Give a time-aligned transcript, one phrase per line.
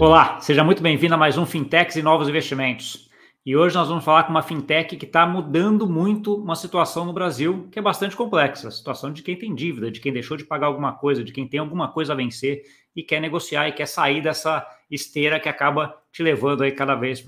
[0.00, 3.10] Olá, seja muito bem-vindo a mais um Fintechs e Novos Investimentos.
[3.44, 7.12] E hoje nós vamos falar com uma fintech que está mudando muito uma situação no
[7.12, 8.68] Brasil que é bastante complexa.
[8.68, 11.46] A situação de quem tem dívida, de quem deixou de pagar alguma coisa, de quem
[11.46, 12.62] tem alguma coisa a vencer
[12.96, 17.22] e quer negociar e quer sair dessa esteira que acaba te levando aí cada vez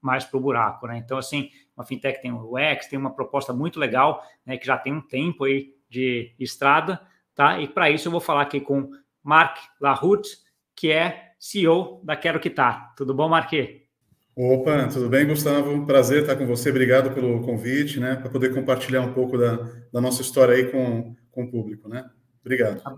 [0.00, 0.86] mais para o buraco.
[0.86, 0.96] Né?
[1.04, 4.78] Então, assim, uma fintech tem o UX, tem uma proposta muito legal, né, que já
[4.78, 7.02] tem um tempo aí de estrada,
[7.34, 7.60] tá?
[7.60, 8.88] E para isso eu vou falar aqui com
[9.22, 10.26] Mark Lahut,
[10.74, 12.94] que é CEO da Quero Quitar.
[12.96, 13.82] Tudo bom, Marque?
[14.34, 15.84] Opa, tudo bem, Gustavo?
[15.84, 16.70] Prazer estar com você.
[16.70, 18.16] Obrigado pelo convite, né?
[18.16, 19.56] Para poder compartilhar um pouco da,
[19.92, 22.08] da nossa história aí com, com o público, né?
[22.40, 22.80] Obrigado.
[22.80, 22.96] Tá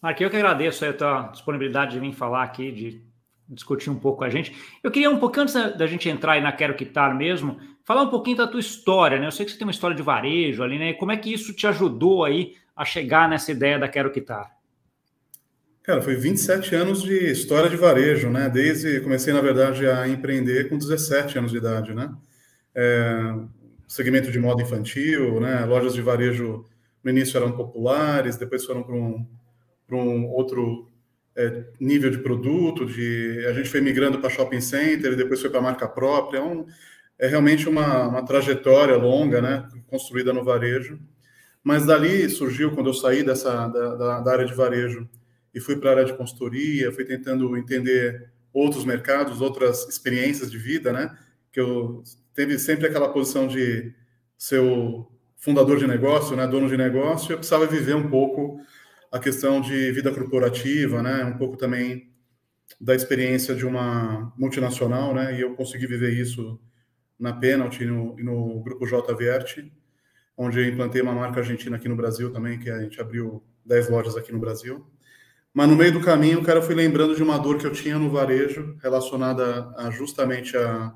[0.00, 3.04] Marque, eu que agradeço a tua disponibilidade de vir falar aqui, de
[3.48, 4.54] discutir um pouco com a gente.
[4.80, 8.10] Eu queria um pouco, antes da, gente entrar aí na Quero Quitar mesmo, falar um
[8.10, 9.26] pouquinho da tua história, né?
[9.26, 10.92] Eu sei que você tem uma história de varejo ali, né?
[10.92, 14.56] Como é que isso te ajudou aí a chegar nessa ideia da Quero Quitar?
[15.86, 18.50] Cara, foi 27 anos de história de varejo, né?
[18.50, 22.12] Desde comecei, na verdade, a empreender com 17 anos de idade, né?
[22.74, 23.34] É,
[23.86, 25.64] segmento de moda infantil, né?
[25.64, 26.64] Lojas de varejo
[27.04, 29.24] no início eram populares, depois foram para um,
[29.92, 30.90] um outro
[31.36, 35.60] é, nível de produto, de a gente foi migrando para shopping center, depois foi para
[35.62, 36.38] marca própria.
[36.38, 36.66] É, um,
[37.16, 39.68] é realmente uma, uma trajetória longa, né?
[39.86, 40.98] Construída no varejo.
[41.62, 45.08] Mas dali surgiu, quando eu saí dessa da, da, da área de varejo,
[45.56, 50.58] e fui para a área de consultoria, fui tentando entender outros mercados, outras experiências de
[50.58, 51.16] vida, né?
[51.50, 52.04] Que eu
[52.34, 53.94] teve sempre aquela posição de
[54.36, 58.60] ser o fundador de negócio, né, dono de negócio, eu precisava viver um pouco
[59.10, 62.10] a questão de vida corporativa, né, um pouco também
[62.78, 66.60] da experiência de uma multinacional, né, e eu consegui viver isso
[67.18, 69.70] na Penalty e no, no grupo JVert,
[70.36, 73.88] onde eu implantei uma marca argentina aqui no Brasil também, que a gente abriu 10
[73.88, 74.84] lojas aqui no Brasil.
[75.56, 77.98] Mas no meio do caminho, o cara foi lembrando de uma dor que eu tinha
[77.98, 80.92] no varejo, relacionada a, justamente a,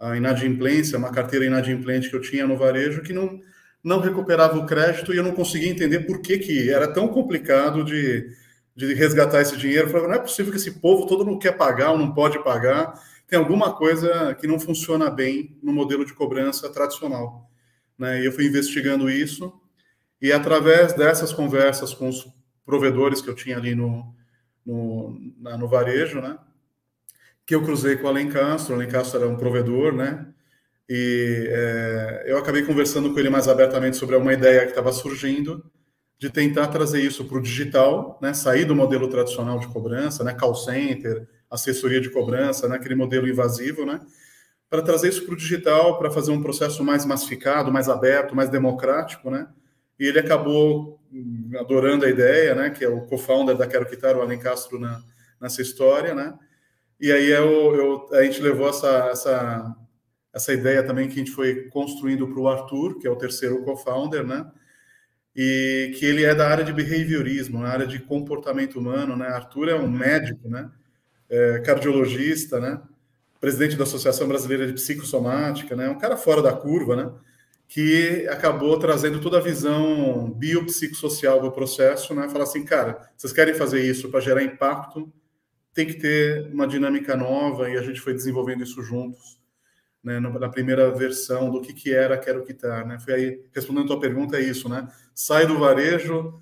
[0.00, 3.40] a inadimplência, uma carteira inadimplente que eu tinha no varejo, que não,
[3.84, 7.84] não recuperava o crédito e eu não conseguia entender por que, que era tão complicado
[7.84, 8.28] de,
[8.74, 9.86] de resgatar esse dinheiro.
[9.86, 12.42] Eu falei, não é possível que esse povo todo não quer pagar ou não pode
[12.42, 13.00] pagar.
[13.28, 17.48] Tem alguma coisa que não funciona bem no modelo de cobrança tradicional.
[17.96, 18.22] Né?
[18.22, 19.52] E eu fui investigando isso
[20.20, 22.26] e através dessas conversas com os
[22.64, 24.14] provedores que eu tinha ali no,
[24.64, 26.38] no, na, no varejo, né?
[27.46, 30.26] Que eu cruzei com o Alencastro, o Alencastro era um provedor, né?
[30.88, 35.64] E é, eu acabei conversando com ele mais abertamente sobre uma ideia que estava surgindo
[36.18, 38.32] de tentar trazer isso para o digital, né?
[38.32, 40.32] Sair do modelo tradicional de cobrança, né?
[40.34, 42.76] Call center, assessoria de cobrança, né?
[42.76, 44.00] Aquele modelo invasivo, né?
[44.70, 48.48] Para trazer isso para o digital, para fazer um processo mais massificado, mais aberto, mais
[48.48, 49.46] democrático, né?
[49.98, 50.98] E ele acabou
[51.58, 52.70] adorando a ideia, né?
[52.70, 55.02] Que é o co-founder da Quero Quitar, o Alen Castro, na,
[55.40, 56.34] nessa história, né?
[57.00, 59.76] E aí eu, eu, a gente levou essa, essa,
[60.32, 63.62] essa ideia também que a gente foi construindo para o Arthur, que é o terceiro
[63.64, 64.50] co-founder, né?
[65.36, 69.26] E que ele é da área de behaviorismo, na área de comportamento humano, né?
[69.28, 70.70] Arthur é um médico, né?
[71.28, 72.80] É, cardiologista, né?
[73.40, 75.88] Presidente da Associação Brasileira de Psicossomática, né?
[75.88, 77.10] Um cara fora da curva, né?
[77.74, 82.28] Que acabou trazendo toda a visão biopsicossocial do processo, né?
[82.28, 85.12] Falar assim, cara, vocês querem fazer isso para gerar impacto,
[85.72, 89.40] tem que ter uma dinâmica nova e a gente foi desenvolvendo isso juntos,
[90.04, 90.20] né?
[90.20, 93.00] Na primeira versão do que que era Quero Quitar, né?
[93.00, 94.86] Foi aí, respondendo a tua pergunta, é isso, né?
[95.12, 96.40] Sai do varejo,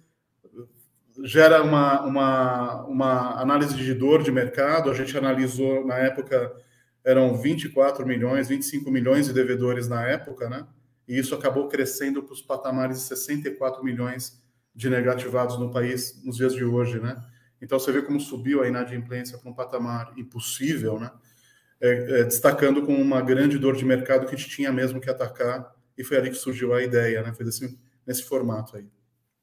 [1.24, 6.54] gera uma, uma, uma análise de dor de mercado, a gente analisou, na época,
[7.02, 10.66] eram 24 milhões, 25 milhões de devedores na época, né?
[11.06, 14.42] E isso acabou crescendo para os patamares de 64 milhões
[14.74, 17.22] de negativados no país nos dias de hoje, né?
[17.60, 21.10] Então você vê como subiu a inadimplência para um patamar impossível, né?
[21.80, 25.10] É, é, destacando com uma grande dor de mercado que a gente tinha mesmo que
[25.10, 27.32] atacar e foi ali que surgiu a ideia, né?
[27.32, 28.86] Foi desse, nesse formato aí.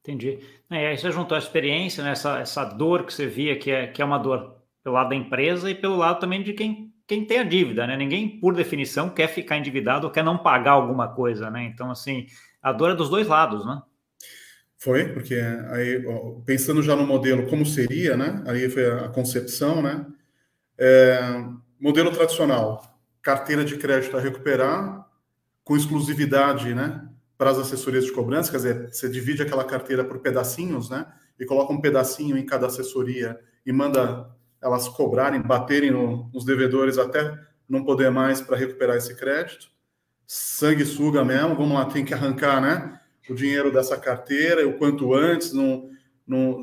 [0.02, 0.40] Entendi.
[0.72, 2.12] E aí você juntou a experiência, né?
[2.12, 5.16] essa, essa dor que você via, que é, que é uma dor pelo lado da
[5.16, 7.98] empresa e pelo lado também de quem quem tem a dívida, né?
[7.98, 11.64] Ninguém, por definição, quer ficar endividado ou quer não pagar alguma coisa, né?
[11.64, 12.28] Então, assim,
[12.62, 13.82] a dor é dos dois lados, né?
[14.78, 15.34] Foi, porque
[15.72, 16.04] aí,
[16.46, 18.44] pensando já no modelo como seria, né?
[18.46, 20.06] Aí foi a concepção, né?
[20.78, 21.20] É,
[21.80, 22.84] modelo tradicional,
[23.24, 25.04] carteira de crédito a recuperar
[25.64, 27.10] com exclusividade, né?
[27.36, 31.08] Para as assessorias de cobrança, quer dizer, você divide aquela carteira por pedacinhos, né?
[31.40, 34.30] E coloca um pedacinho em cada assessoria e manda
[34.62, 39.68] elas cobrarem, baterem no, nos devedores até não poder mais para recuperar esse crédito.
[40.26, 45.14] Sangue suga mesmo, vamos lá, tem que arrancar né, o dinheiro dessa carteira o quanto
[45.14, 45.54] antes,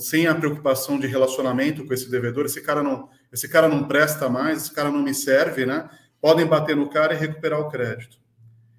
[0.01, 2.47] sem a preocupação de relacionamento com esse devedor.
[2.47, 5.89] Esse cara não, esse cara não presta mais, esse cara não me serve, né?
[6.21, 8.19] Podem bater no cara e recuperar o crédito.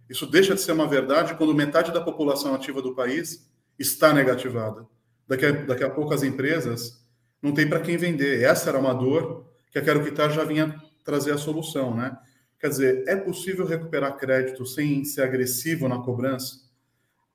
[0.09, 4.85] Isso deixa de ser uma verdade quando metade da população ativa do país está negativada.
[5.27, 7.05] Daqui a, daqui a pouco as empresas
[7.41, 8.43] não têm para quem vender.
[8.43, 12.17] Essa era uma dor que a Quero Quitar já vinha trazer a solução, né?
[12.59, 16.67] Quer dizer, é possível recuperar crédito sem ser agressivo na cobrança,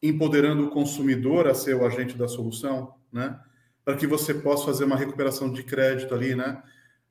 [0.03, 3.39] empoderando o consumidor a ser o agente da solução, né?
[3.85, 6.63] Para que você possa fazer uma recuperação de crédito ali, né?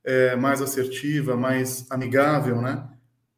[0.04, 2.88] É, mais assertiva, mais amigável, né?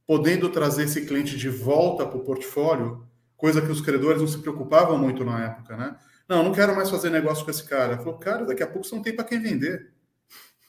[0.07, 3.05] Podendo trazer esse cliente de volta para o portfólio,
[3.37, 5.95] coisa que os credores não se preocupavam muito na época, né?
[6.33, 7.95] Não, não quero mais fazer negócio com esse cara.
[7.99, 9.93] Falou, cara, daqui a pouco você não tem para quem vender.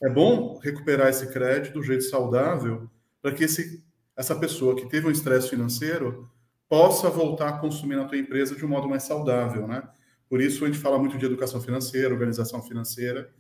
[0.03, 2.91] É bom recuperar esse crédito do jeito saudável
[3.23, 3.83] para que esse,
[4.15, 6.31] essa pessoa que teve um estresse financeiro
[6.69, 9.83] possa voltar a consumir na tua empresa de um modo mais saudável, né?
[10.29, 13.31] Por isso a gente fala muito de educação financeira, organização financeira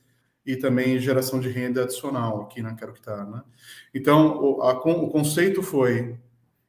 [0.46, 3.42] e também geração de renda adicional aqui na Quero Quitar, né?
[3.92, 6.18] Então, o, a, o conceito foi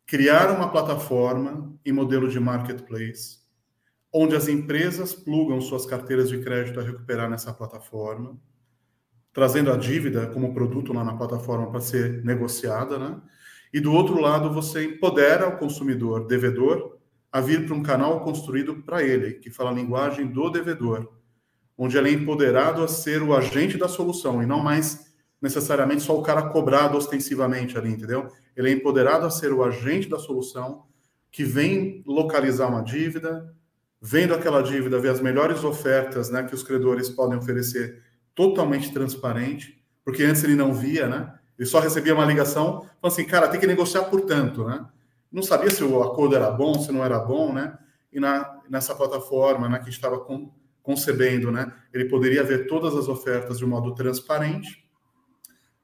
[0.05, 3.44] criar uma plataforma em modelo de marketplace
[4.17, 8.39] onde as empresas plugam suas carteiras de crédito a recuperar nessa plataforma,
[9.33, 13.21] trazendo a dívida como produto lá na plataforma para ser negociada, né?
[13.73, 16.97] E do outro lado, você empodera o consumidor devedor
[17.29, 21.12] a vir para um canal construído para ele, que fala a linguagem do devedor,
[21.77, 26.17] onde ele é empoderado a ser o agente da solução e não mais necessariamente só
[26.17, 28.29] o cara cobrado ostensivamente ali, entendeu?
[28.56, 30.85] Ele é empoderado a ser o agente da solução
[31.29, 33.53] que vem localizar uma dívida,
[34.07, 38.03] vendo aquela dívida, ver as melhores ofertas né, que os credores podem oferecer
[38.35, 41.33] totalmente transparente, porque antes ele não via, né?
[41.57, 44.85] Ele só recebia uma ligação, falando assim, cara, tem que negociar por tanto, né?
[45.31, 47.79] Não sabia se o acordo era bom, se não era bom, né?
[48.13, 50.53] E na, nessa plataforma né, que estava con,
[50.83, 51.73] concebendo, né?
[51.91, 54.87] Ele poderia ver todas as ofertas de modo transparente,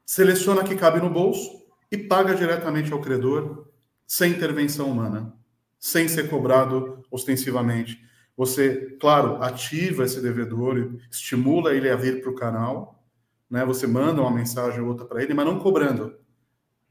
[0.05, 3.67] seleciona que cabe no bolso e paga diretamente ao credor,
[4.05, 5.33] sem intervenção humana,
[5.79, 8.10] sem ser cobrado ostensivamente.
[8.41, 13.05] Você, claro, ativa esse devedor, estimula ele a vir para o canal,
[13.47, 13.63] né?
[13.65, 16.15] Você manda uma mensagem ou outra para ele, mas não cobrando,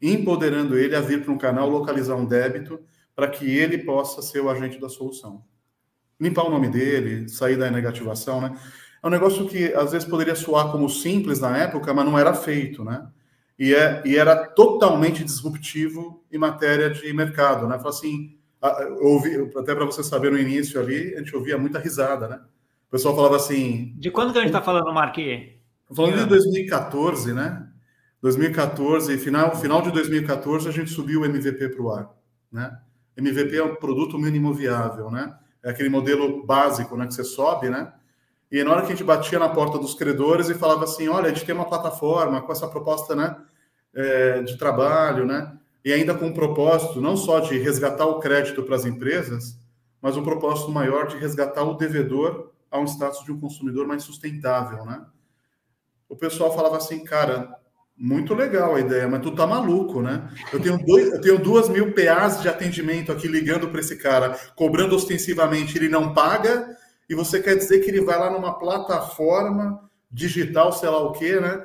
[0.01, 2.79] empoderando ele a vir para um canal, localizar um débito
[3.17, 5.45] para que ele possa ser o agente da solução.
[6.21, 8.57] Limpar o nome dele, sair da negativação, né?
[9.03, 12.33] É um negócio que às vezes poderia soar como simples na época, mas não era
[12.33, 13.09] feito, né?
[13.59, 17.77] E, é, e era totalmente disruptivo em matéria de mercado, né?
[17.77, 18.39] Fala assim,
[19.01, 22.41] ouvi, até para você saber no início ali, a gente ouvia muita risada, né?
[22.89, 23.95] O pessoal falava assim.
[23.97, 25.55] De quando que a gente está falando, Marquinhos?
[25.95, 27.67] Falando de 2014, né?
[28.23, 32.11] 2014, final, final de 2014, a gente subiu o MVP para o ar,
[32.53, 32.79] né?
[33.17, 35.35] MVP é um produto mínimo viável, né?
[35.63, 37.07] É aquele modelo básico, né?
[37.07, 37.93] Que você sobe, né?
[38.51, 41.27] E na hora que a gente batia na porta dos credores e falava assim, olha,
[41.27, 43.37] a gente tem uma plataforma com essa proposta, né?
[43.95, 45.53] É, de trabalho, né?
[45.85, 49.59] E ainda com um propósito não só de resgatar o crédito para as empresas,
[50.01, 54.03] mas um propósito maior de resgatar o devedor a um status de um consumidor mais
[54.03, 55.05] sustentável, né?
[56.09, 57.55] O pessoal falava assim, cara,
[57.97, 60.31] muito legal a ideia, mas tu tá maluco, né?
[60.53, 64.39] Eu tenho, dois, eu tenho duas mil PAs de atendimento aqui ligando para esse cara,
[64.57, 66.77] cobrando ostensivamente, ele não paga,
[67.09, 71.39] e você quer dizer que ele vai lá numa plataforma digital, sei lá o quê,
[71.39, 71.63] né?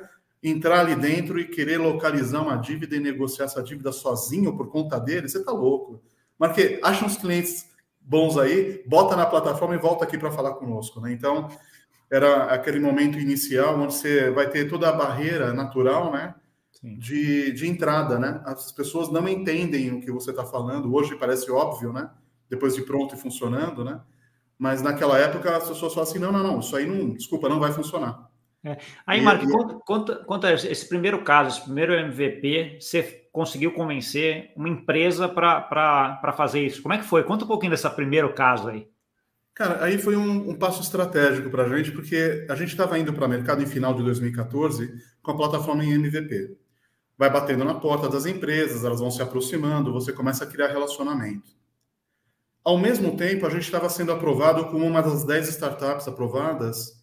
[0.48, 4.98] Entrar ali dentro e querer localizar uma dívida e negociar essa dívida sozinho por conta
[4.98, 6.00] dele, você tá louco.
[6.38, 7.66] Marque, acha uns clientes
[8.00, 11.12] bons aí, bota na plataforma e volta aqui para falar conosco, né?
[11.12, 11.48] Então,
[12.08, 16.34] era aquele momento inicial onde você vai ter toda a barreira natural, né?
[16.80, 18.40] De, de entrada, né?
[18.44, 20.94] As pessoas não entendem o que você está falando.
[20.94, 22.08] Hoje parece óbvio, né?
[22.48, 24.00] Depois de pronto e funcionando, né?
[24.56, 27.58] Mas naquela época as pessoas falam assim: não, não, não, isso aí não, desculpa, não
[27.58, 28.30] vai funcionar.
[28.66, 28.78] É.
[29.06, 34.68] Aí, Marco, conta, conta, conta, esse primeiro caso, esse primeiro MVP, você conseguiu convencer uma
[34.68, 36.82] empresa para fazer isso.
[36.82, 37.22] Como é que foi?
[37.22, 38.88] Conta um pouquinho desse primeiro caso aí.
[39.54, 43.12] Cara, aí foi um, um passo estratégico para a gente, porque a gente estava indo
[43.12, 44.92] para o mercado em final de 2014
[45.22, 46.58] com a plataforma em MVP.
[47.16, 51.54] Vai batendo na porta das empresas, elas vão se aproximando, você começa a criar relacionamento.
[52.64, 56.95] Ao mesmo tempo, a gente estava sendo aprovado como uma das 10 startups aprovadas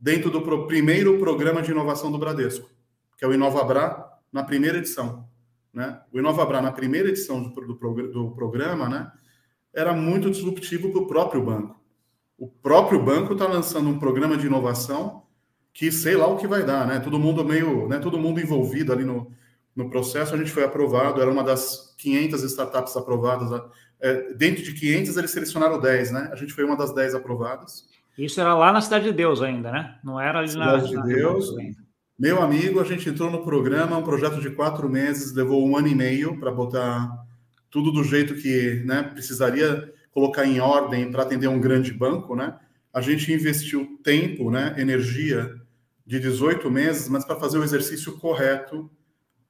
[0.00, 2.70] dentro do primeiro programa de inovação do Bradesco,
[3.18, 5.28] que é o InovaBra, na primeira edição.
[5.72, 6.00] Né?
[6.12, 9.12] O InovaBra, na primeira edição do, do, do programa, né,
[9.74, 11.80] era muito disruptivo para o próprio banco.
[12.38, 15.24] O próprio banco está lançando um programa de inovação
[15.72, 16.98] que sei lá o que vai dar, né?
[16.98, 17.98] Todo mundo meio, né?
[17.98, 19.30] Todo mundo envolvido ali no,
[19.76, 20.34] no processo.
[20.34, 23.62] A gente foi aprovado, era uma das 500 startups aprovadas.
[24.00, 26.30] É, dentro de 500, eles selecionaram 10, né?
[26.32, 27.86] A gente foi uma das 10 aprovadas.
[28.24, 29.98] Isso era lá na Cidade de Deus ainda, né?
[30.04, 31.54] Não era ali Cidade na Cidade de Deus.
[32.18, 35.88] Meu amigo, a gente entrou no programa, um projeto de quatro meses, levou um ano
[35.88, 37.10] e meio para botar
[37.70, 42.58] tudo do jeito que né, precisaria colocar em ordem para atender um grande banco, né?
[42.92, 45.54] A gente investiu tempo, né, energia
[46.04, 48.90] de 18 meses, mas para fazer o exercício correto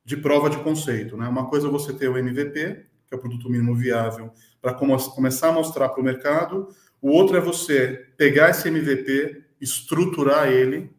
[0.04, 1.26] de prova de conceito, né?
[1.26, 5.48] Uma coisa é você ter o MVP, que é o produto mínimo viável, para começar
[5.48, 6.68] a mostrar para o mercado.
[7.00, 10.90] O outro é você pegar esse MVP, estruturar ele,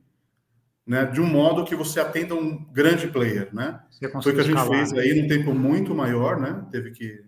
[0.86, 3.79] né, de um modo que você atenda um grande player, né?
[4.22, 5.01] Foi o que a gente escalar, fez né?
[5.01, 6.65] aí num tempo muito maior, né?
[6.72, 7.24] Teve que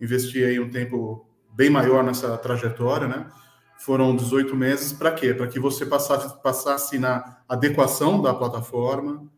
[0.00, 3.26] investir aí um tempo bem maior nessa trajetória, né?
[3.78, 5.34] Foram 18 meses para quê?
[5.34, 9.30] Para que você passasse, passasse na adequação da plataforma,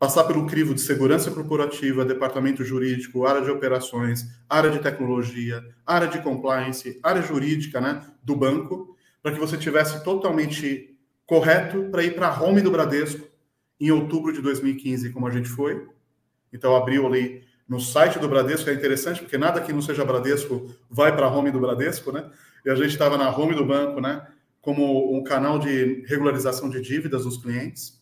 [0.00, 6.08] passar pelo crivo de segurança corporativa, departamento jurídico, área de operações, área de tecnologia, área
[6.08, 12.14] de compliance, área jurídica né, do banco, para que você tivesse totalmente correto para ir
[12.14, 13.28] para a home do Bradesco
[13.78, 15.86] em outubro de 2015, como a gente foi.
[16.50, 20.74] Então, abriu ali no site do Bradesco, é interessante, porque nada que não seja Bradesco
[20.88, 22.30] vai para a home do Bradesco, né?
[22.64, 24.26] E a gente estava na home do banco, né?
[24.62, 27.99] Como um canal de regularização de dívidas dos clientes.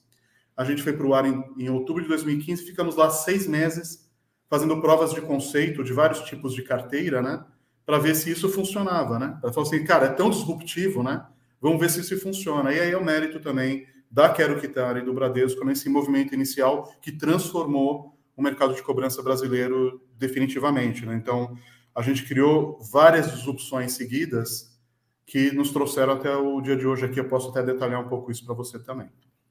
[0.58, 4.10] A gente foi para o ar em, em outubro de 2015, ficamos lá seis meses
[4.50, 7.44] fazendo provas de conceito de vários tipos de carteira, né?
[7.86, 9.38] Para ver se isso funcionava, né?
[9.40, 11.24] Para falar assim, cara, é tão disruptivo, né?
[11.60, 12.72] Vamos ver se isso funciona.
[12.72, 16.92] E aí é o mérito também da Quero Quitar e do Bradesco nesse movimento inicial
[17.00, 21.14] que transformou o mercado de cobrança brasileiro definitivamente, né?
[21.14, 21.56] Então,
[21.94, 24.76] a gente criou várias disrupções seguidas
[25.24, 27.20] que nos trouxeram até o dia de hoje aqui.
[27.20, 29.08] Eu posso até detalhar um pouco isso para você também.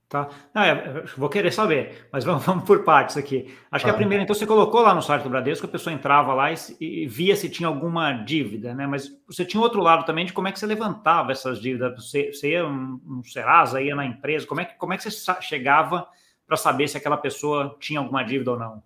[0.09, 0.29] Tá?
[0.53, 3.53] Não, é, vou querer saber, mas vamos, vamos por partes aqui.
[3.69, 6.33] Acho que a primeira, então, você colocou lá no site do Bradesco, a pessoa entrava
[6.33, 8.87] lá e, e, via se tinha alguma dívida, né?
[8.87, 11.93] Mas você tinha outro lado também de como é que você levantava essas dívidas.
[12.05, 15.03] Você, você ia um, um Serasa, ia na empresa, como é que, como é que
[15.03, 16.07] você chegava
[16.47, 18.83] para saber se aquela pessoa tinha alguma dívida ou não?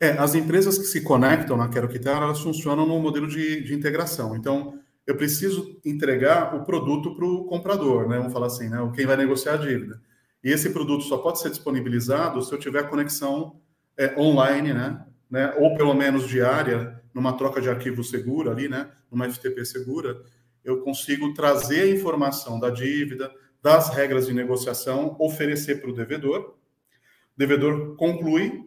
[0.00, 3.74] É, as empresas que se conectam na Quero Quitar, elas funcionam no modelo de, de
[3.74, 4.34] integração.
[4.34, 8.16] Então, eu preciso entregar o produto para o comprador, né?
[8.16, 8.78] Vamos falar assim, né?
[8.96, 10.00] Quem vai negociar a dívida.
[10.42, 13.60] E esse produto só pode ser disponibilizado se eu tiver conexão
[13.96, 15.04] é, online, né?
[15.30, 15.54] né?
[15.58, 18.90] Ou pelo menos diária, numa troca de arquivo segura ali, né?
[19.10, 20.22] Numa FTP segura,
[20.64, 23.30] eu consigo trazer a informação da dívida,
[23.62, 26.40] das regras de negociação, oferecer para o devedor.
[26.40, 28.66] O devedor conclui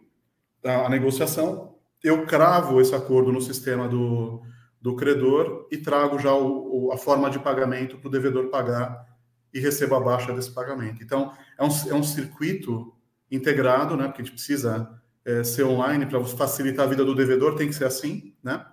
[0.64, 4.42] a, negociação, eu cravo esse acordo no sistema do,
[4.80, 9.13] do credor e trago já o, o, a forma de pagamento para o devedor pagar
[9.54, 11.02] e recebo a baixa desse pagamento.
[11.02, 12.92] Então, é um, é um circuito
[13.30, 14.08] integrado, né?
[14.08, 17.74] Porque a gente precisa é, ser online para facilitar a vida do devedor, tem que
[17.74, 18.66] ser assim, né?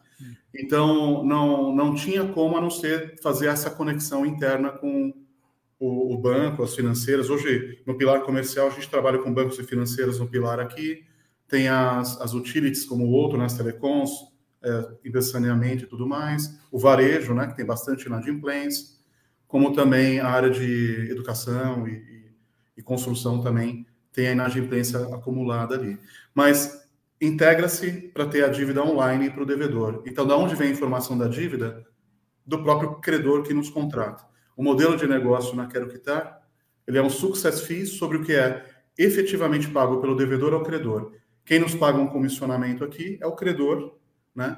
[0.54, 5.14] Então, não, não tinha como a não ser fazer essa conexão interna com
[5.80, 7.30] o, o, banco, as financeiras.
[7.30, 11.06] Hoje, no pilar comercial, a gente trabalha com bancos e financeiras no pilar aqui,
[11.48, 14.12] tem as, as utilities como o outro, nas né, telecoms,
[14.64, 19.01] é, e tudo mais, o varejo, né, que tem bastante inadimplência,
[19.52, 22.32] como também a área de educação e, e,
[22.78, 26.00] e construção também tem a inadimplência acumulada ali.
[26.34, 26.90] Mas
[27.20, 30.04] integra-se para ter a dívida online para o devedor.
[30.08, 31.86] Então, da onde vem a informação da dívida?
[32.46, 34.26] Do próprio credor que nos contrata.
[34.56, 36.42] O modelo de negócio na Quero Quitar,
[36.88, 38.66] ele é um success fee sobre o que é
[38.98, 41.12] efetivamente pago pelo devedor ao credor.
[41.44, 43.98] Quem nos paga um comissionamento aqui é o credor,
[44.34, 44.58] né?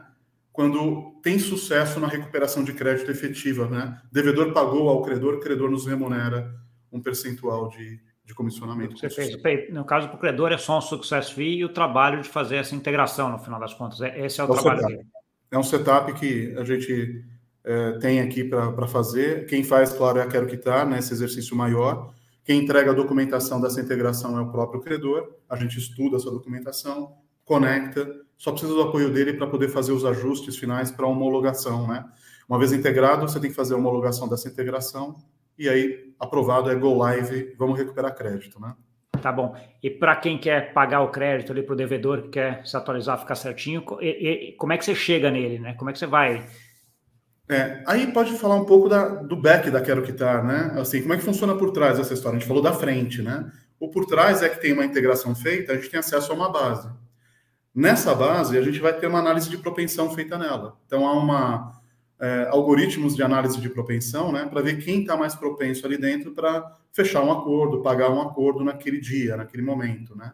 [0.53, 3.99] Quando tem sucesso na recuperação de crédito efetiva, né?
[4.11, 6.53] Devedor pagou ao credor, o credor nos remunera
[6.91, 8.95] um percentual de, de comissionamento.
[8.95, 12.29] Você fez, no caso do credor é só um success fee e o trabalho de
[12.29, 13.99] fazer essa integração no final das contas.
[13.99, 14.95] É, esse é o, é trabalho setup.
[14.95, 15.09] dele.
[15.49, 17.25] É um setup que a gente
[17.63, 19.47] é, tem aqui para fazer.
[19.47, 22.13] Quem faz, claro, é a Quero Quitar, né, esse exercício maior.
[22.45, 25.35] Quem entrega a documentação dessa integração é o próprio credor.
[25.49, 28.07] A gente estuda essa documentação, conecta,
[28.43, 32.03] só precisa do apoio dele para poder fazer os ajustes finais para homologação, né?
[32.47, 35.15] Uma vez integrado, você tem que fazer a homologação dessa integração
[35.57, 38.75] e aí aprovado é go live, vamos recuperar crédito, né?
[39.21, 39.55] Tá bom.
[39.81, 43.17] E para quem quer pagar o crédito ali para o devedor, que quer se atualizar,
[43.17, 45.75] ficar certinho, e, e, como é que você chega nele, né?
[45.75, 46.45] Como é que você vai?
[47.47, 50.81] É, aí pode falar um pouco da, do back da Quero Quitar, né?
[50.81, 52.35] Assim, como é que funciona por trás dessa história?
[52.35, 53.49] A gente falou da frente, né?
[53.79, 56.51] O por trás é que tem uma integração feita, a gente tem acesso a uma
[56.51, 56.89] base.
[57.75, 60.77] Nessa base, a gente vai ter uma análise de propensão feita nela.
[60.85, 61.81] Então, há uma,
[62.19, 66.31] é, algoritmos de análise de propensão, né, para ver quem está mais propenso ali dentro
[66.33, 70.31] para fechar um acordo, pagar um acordo naquele dia, naquele momento, né.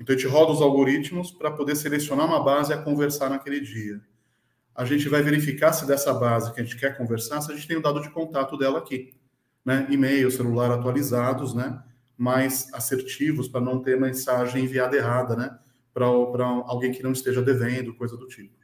[0.00, 4.00] Então, a gente roda os algoritmos para poder selecionar uma base a conversar naquele dia.
[4.74, 7.66] A gente vai verificar se dessa base que a gente quer conversar, se a gente
[7.66, 9.12] tem o dado de contato dela aqui,
[9.64, 11.82] né, e-mail, celular atualizados, né,
[12.16, 15.58] mais assertivos para não ter mensagem enviada errada, né?
[15.98, 18.56] Para alguém que não esteja devendo, coisa do tipo.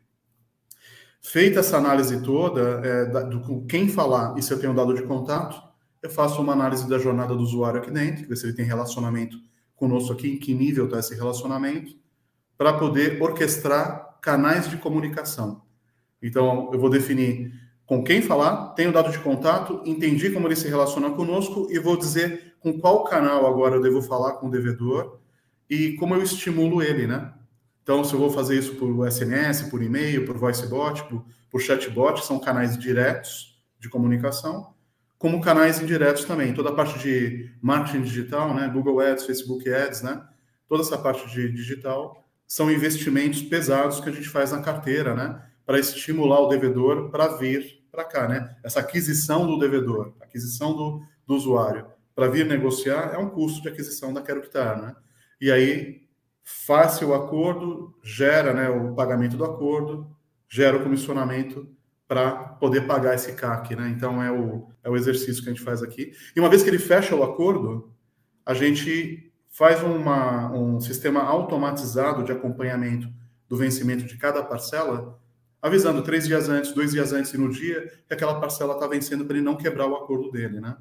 [1.20, 5.60] Feita essa análise toda, é, do quem falar e se eu tenho dado de contato,
[6.02, 9.36] eu faço uma análise da jornada do usuário aqui dentro, ver se ele tem relacionamento
[9.74, 11.96] conosco aqui, em que nível está esse relacionamento,
[12.56, 15.62] para poder orquestrar canais de comunicação.
[16.22, 17.52] Então, eu vou definir
[17.86, 21.96] com quem falar, tenho dado de contato, entendi como ele se relaciona conosco e vou
[21.96, 25.18] dizer com qual canal agora eu devo falar com o devedor
[25.68, 27.32] e como eu estimulo ele, né?
[27.82, 32.24] Então, se eu vou fazer isso por SMS, por e-mail, por voicebot, por, por chatbot,
[32.24, 34.74] são canais diretos de comunicação,
[35.18, 36.54] como canais indiretos também.
[36.54, 38.68] Toda a parte de marketing digital, né?
[38.68, 40.22] Google Ads, Facebook Ads, né?
[40.66, 45.42] Toda essa parte de digital são investimentos pesados que a gente faz na carteira, né?
[45.66, 48.56] para estimular o devedor para vir para cá, né?
[48.62, 53.68] Essa aquisição do devedor, aquisição do, do usuário, para vir negociar é um custo de
[53.68, 54.94] aquisição da Quero Quitar, né?
[55.40, 56.02] E aí
[56.42, 60.14] faz o acordo, gera né, o pagamento do acordo,
[60.48, 61.68] gera o comissionamento
[62.06, 63.88] para poder pagar esse CAC, né?
[63.88, 66.12] Então é o, é o exercício que a gente faz aqui.
[66.36, 67.92] E uma vez que ele fecha o acordo,
[68.44, 73.08] a gente faz uma, um sistema automatizado de acompanhamento
[73.48, 75.18] do vencimento de cada parcela
[75.64, 79.24] avisando três dias antes, dois dias antes e no dia que aquela parcela está vencendo
[79.24, 80.76] para ele não quebrar o acordo dele, né?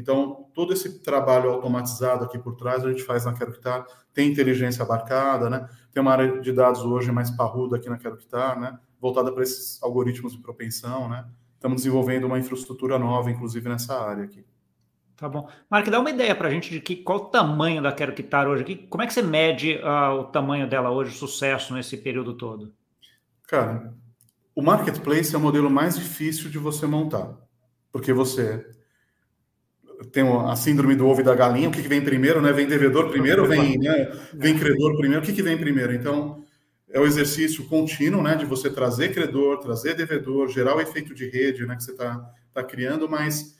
[0.00, 4.30] Então, todo esse trabalho automatizado aqui por trás, a gente faz na Quero Quitar, tem
[4.30, 5.68] inteligência abarcada, né?
[5.92, 8.78] Tem uma área de dados hoje mais parruda aqui na Quero Quitar, né?
[8.98, 11.26] Voltada para esses algoritmos de propensão, né?
[11.54, 14.42] Estamos desenvolvendo uma infraestrutura nova, inclusive, nessa área aqui.
[15.14, 15.46] Tá bom.
[15.70, 18.48] Mark, dá uma ideia para a gente de que, qual o tamanho da Quero Quitar
[18.48, 18.76] hoje aqui.
[18.76, 22.72] Como é que você mede uh, o tamanho dela hoje, o sucesso nesse período todo?
[23.46, 23.92] Cara,
[24.54, 27.36] o marketplace é o modelo mais difícil de você montar,
[27.92, 28.66] porque você
[30.12, 32.52] tem a síndrome do ovo e da galinha, o que, que vem primeiro, né?
[32.52, 34.10] Vem devedor primeiro, vem, né?
[34.32, 35.92] vem credor primeiro, o que, que vem primeiro?
[35.92, 36.42] Então,
[36.88, 38.34] é o exercício contínuo, né?
[38.34, 41.76] De você trazer credor, trazer devedor, gerar o efeito de rede, né?
[41.76, 43.58] Que você está tá criando, mas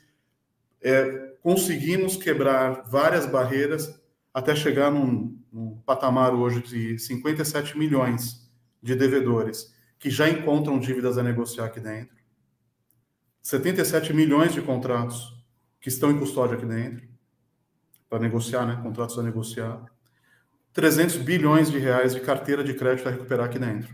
[0.81, 4.01] é, conseguimos quebrar várias barreiras
[4.33, 8.49] até chegar num, num patamar hoje de 57 milhões
[8.81, 12.15] de devedores que já encontram dívidas a negociar aqui dentro.
[13.43, 15.40] 77 milhões de contratos
[15.81, 17.09] que estão em custódia aqui dentro
[18.07, 18.79] para negociar, né?
[18.81, 19.83] Contratos a negociar.
[20.73, 23.93] 300 bilhões de reais de carteira de crédito a recuperar aqui dentro.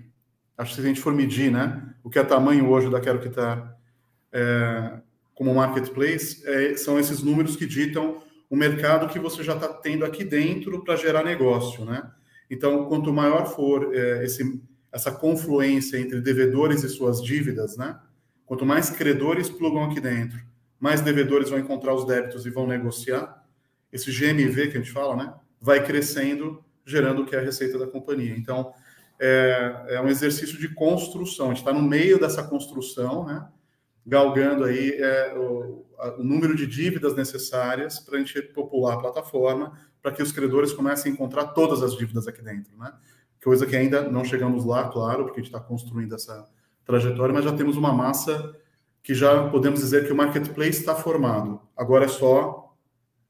[0.58, 1.94] Acho que se a gente for medir, né?
[2.04, 3.76] O que é tamanho hoje da Quero Quitar
[4.32, 5.00] é,
[5.34, 10.04] como marketplace, é, são esses números que ditam o mercado que você já está tendo
[10.04, 12.12] aqui dentro para gerar negócio, né?
[12.50, 18.00] Então, quanto maior for é, esse essa confluência entre devedores e suas dívidas, né?
[18.46, 20.40] Quanto mais credores plugam aqui dentro,
[20.80, 23.44] mais devedores vão encontrar os débitos e vão negociar.
[23.92, 25.34] Esse GMV que a gente fala, né?
[25.60, 28.36] Vai crescendo, gerando o que é a receita da companhia.
[28.38, 28.74] Então,
[29.20, 31.48] é, é um exercício de construção.
[31.48, 33.48] A gente está no meio dessa construção, né?
[34.06, 35.86] Galgando aí é, o,
[36.18, 40.72] o número de dívidas necessárias para a gente popular a plataforma, para que os credores
[40.72, 42.94] comecem a encontrar todas as dívidas aqui dentro, né?
[43.48, 46.46] coisa que ainda não chegamos lá, claro, porque a gente está construindo essa
[46.84, 48.54] trajetória, mas já temos uma massa
[49.08, 51.62] que já podemos dizer que o marketplace está formado.
[51.78, 52.76] Agora é só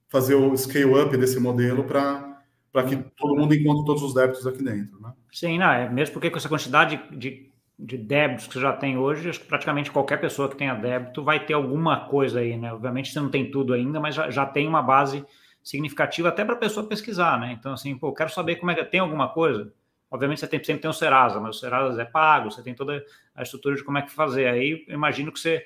[0.10, 5.00] fazer o scale-up desse modelo para que todo mundo encontre todos os débitos aqui dentro,
[5.00, 5.13] né?
[5.32, 8.98] Sim, não, é mesmo porque com essa quantidade de, de débitos que você já tem
[8.98, 12.74] hoje, acho que praticamente qualquer pessoa que tenha débito vai ter alguma coisa aí, né?
[12.74, 15.24] Obviamente você não tem tudo ainda, mas já, já tem uma base
[15.62, 17.56] significativa até para a pessoa pesquisar, né?
[17.56, 19.72] Então, assim, pô, quero saber como é que tem alguma coisa.
[20.10, 23.04] Obviamente você tem, sempre tem o Serasa, mas o Serasa é pago, você tem toda
[23.36, 24.48] a estrutura de como é que fazer.
[24.48, 25.63] Aí eu imagino que você.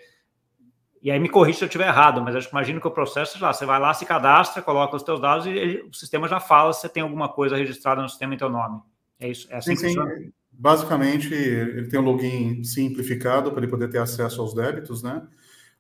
[1.02, 3.42] E aí me corrija se eu estiver errado, mas acho que imagino que o processo
[3.42, 6.40] lá, você vai lá, se cadastra, coloca os teus dados e ele, o sistema já
[6.40, 8.82] fala se você tem alguma coisa registrada no sistema em teu nome.
[9.20, 9.48] É isso?
[9.52, 10.32] É assim sim, que sim.
[10.52, 15.24] Basicamente, ele tem um login simplificado para ele poder ter acesso aos débitos, né?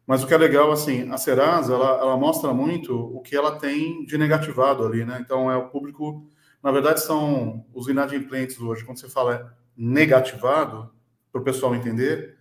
[0.08, 3.60] Mas o que é legal, assim, a Serasa, ela, ela mostra muito o que ela
[3.60, 5.20] tem de negativado ali, né?
[5.24, 6.28] Então, é o público
[6.64, 8.86] na verdade, são os inadimplentes hoje.
[8.86, 10.94] Quando você fala negativado,
[11.32, 12.38] para o pessoal entender,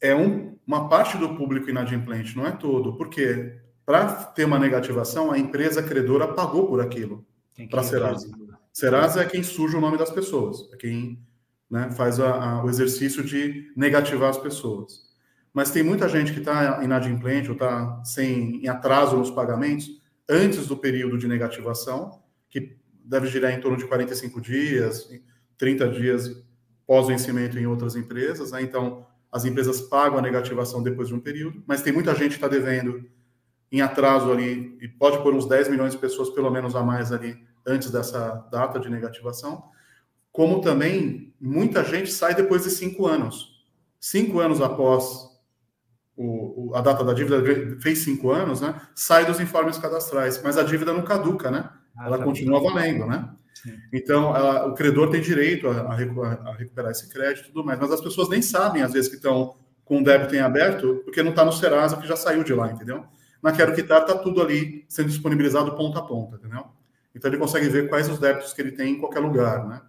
[0.00, 2.96] é um, uma parte do público inadimplente, não é todo.
[2.96, 7.26] Porque para ter uma negativação, a empresa credora pagou por aquilo
[7.70, 8.30] para a Serasa.
[8.72, 11.18] Serasa é quem suja o nome das pessoas, é quem
[11.68, 15.08] né, faz a, a, o exercício de negativar as pessoas.
[15.52, 19.88] Mas tem muita gente que está inadimplente ou está sem em atraso nos pagamentos
[20.28, 22.22] antes do período de negativação
[23.08, 25.08] deve girar em torno de 45 dias,
[25.56, 26.44] 30 dias
[26.86, 28.52] pós-vencimento em outras empresas.
[28.52, 28.62] Né?
[28.62, 32.36] Então, as empresas pagam a negativação depois de um período, mas tem muita gente que
[32.36, 33.04] está devendo
[33.70, 37.12] em atraso ali, e pode pôr uns 10 milhões de pessoas pelo menos a mais
[37.12, 39.64] ali antes dessa data de negativação,
[40.32, 43.62] como também muita gente sai depois de cinco anos.
[44.00, 45.28] Cinco anos após
[46.16, 47.42] o, a data da dívida,
[47.80, 48.80] fez cinco anos, né?
[48.94, 51.70] Sai dos informes cadastrais, mas a dívida não caduca, né?
[52.00, 53.28] Ela tá continua valendo, né?
[53.92, 55.94] Então, a, o credor tem direito a, a,
[56.54, 59.56] recuperar esse crédito e tudo mais, mas as pessoas nem sabem, às vezes, que estão
[59.84, 62.70] com o débito em aberto, porque não está no Serasa, que já saiu de lá,
[62.70, 63.04] entendeu?
[63.42, 66.64] Na Quero Quitar está tudo ali sendo disponibilizado ponta a ponta, entendeu?
[67.14, 69.80] Então ele consegue ver quais os débitos que ele tem em qualquer lugar, né?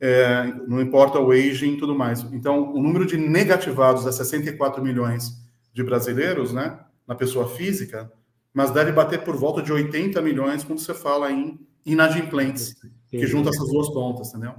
[0.00, 2.22] É, não importa o aging e tudo mais.
[2.32, 5.40] Então, o número de negativados é 64 milhões
[5.72, 6.78] de brasileiros, né?
[7.06, 8.10] Na pessoa física,
[8.52, 12.74] mas deve bater por volta de 80 milhões quando você fala em inadimplentes,
[13.08, 14.54] que junta essas duas pontas, entendeu?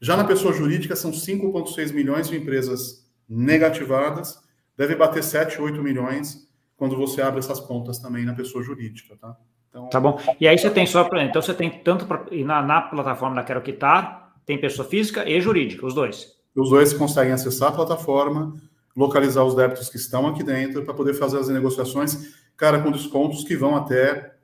[0.00, 4.38] Já na pessoa jurídica, são 5,6 milhões de empresas negativadas,
[4.76, 6.46] deve bater 7, 8 milhões
[6.76, 9.36] quando você abre essas pontas também na pessoa jurídica, tá?
[9.68, 10.18] Então, tá bom.
[10.40, 11.24] E aí você tem só para.
[11.24, 15.40] Então você tem tanto pra, na, na plataforma da Quero Quitar, tem pessoa física e
[15.40, 16.34] jurídica, os dois.
[16.54, 18.54] Os dois conseguem acessar a plataforma,
[18.96, 23.44] localizar os débitos que estão aqui dentro para poder fazer as negociações, cara, com descontos
[23.44, 24.34] que vão até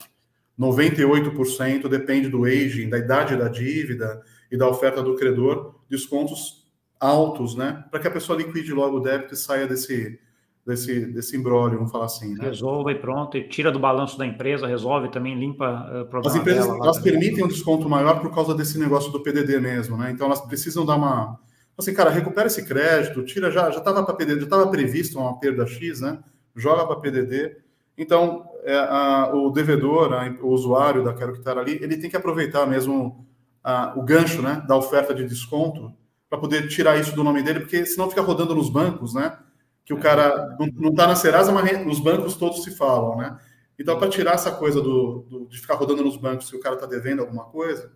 [0.58, 6.62] 98%, depende do aging, da idade da dívida e da oferta do credor, descontos
[7.00, 7.84] altos, né?
[7.90, 10.20] Para que a pessoa liquide logo o débito e saia desse,
[10.64, 12.34] desse, desse imbróglio, vamos falar assim.
[12.34, 12.44] Né?
[12.44, 16.66] Resolve e pronto, e tira do balanço da empresa, resolve também, limpa uh, As empresas
[16.68, 20.10] elas permitem um desconto maior por causa desse negócio do PDD mesmo, né?
[20.10, 21.40] Então elas precisam dar uma.
[21.76, 25.40] Assim, cara, recupera esse crédito, tira já, já estava para PDD, já estava previsto uma
[25.40, 26.18] perda X, né?
[26.54, 27.61] Joga para PDD.
[27.96, 32.16] Então, é, a, o devedor, a, o usuário da Quero Quitar ali, ele tem que
[32.16, 33.26] aproveitar mesmo
[33.62, 35.92] a, o gancho, né, da oferta de desconto
[36.28, 39.36] para poder tirar isso do nome dele, porque senão fica rodando nos bancos, né?
[39.84, 43.38] que o cara não está na Serasa, mas nos bancos todos se falam, né?
[43.78, 46.76] Então, para tirar essa coisa do, do, de ficar rodando nos bancos se o cara
[46.76, 47.92] está devendo alguma coisa,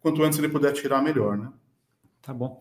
[0.00, 1.50] quanto antes ele puder tirar, melhor, né?
[2.20, 2.60] Tá bom.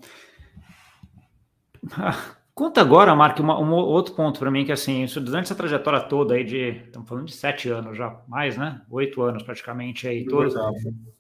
[2.60, 6.34] Conta agora, Mark, um outro ponto para mim, que assim, isso, durante essa trajetória toda
[6.34, 8.82] aí de, estamos falando de sete anos já, mais, né?
[8.90, 10.54] Oito anos praticamente aí, todos.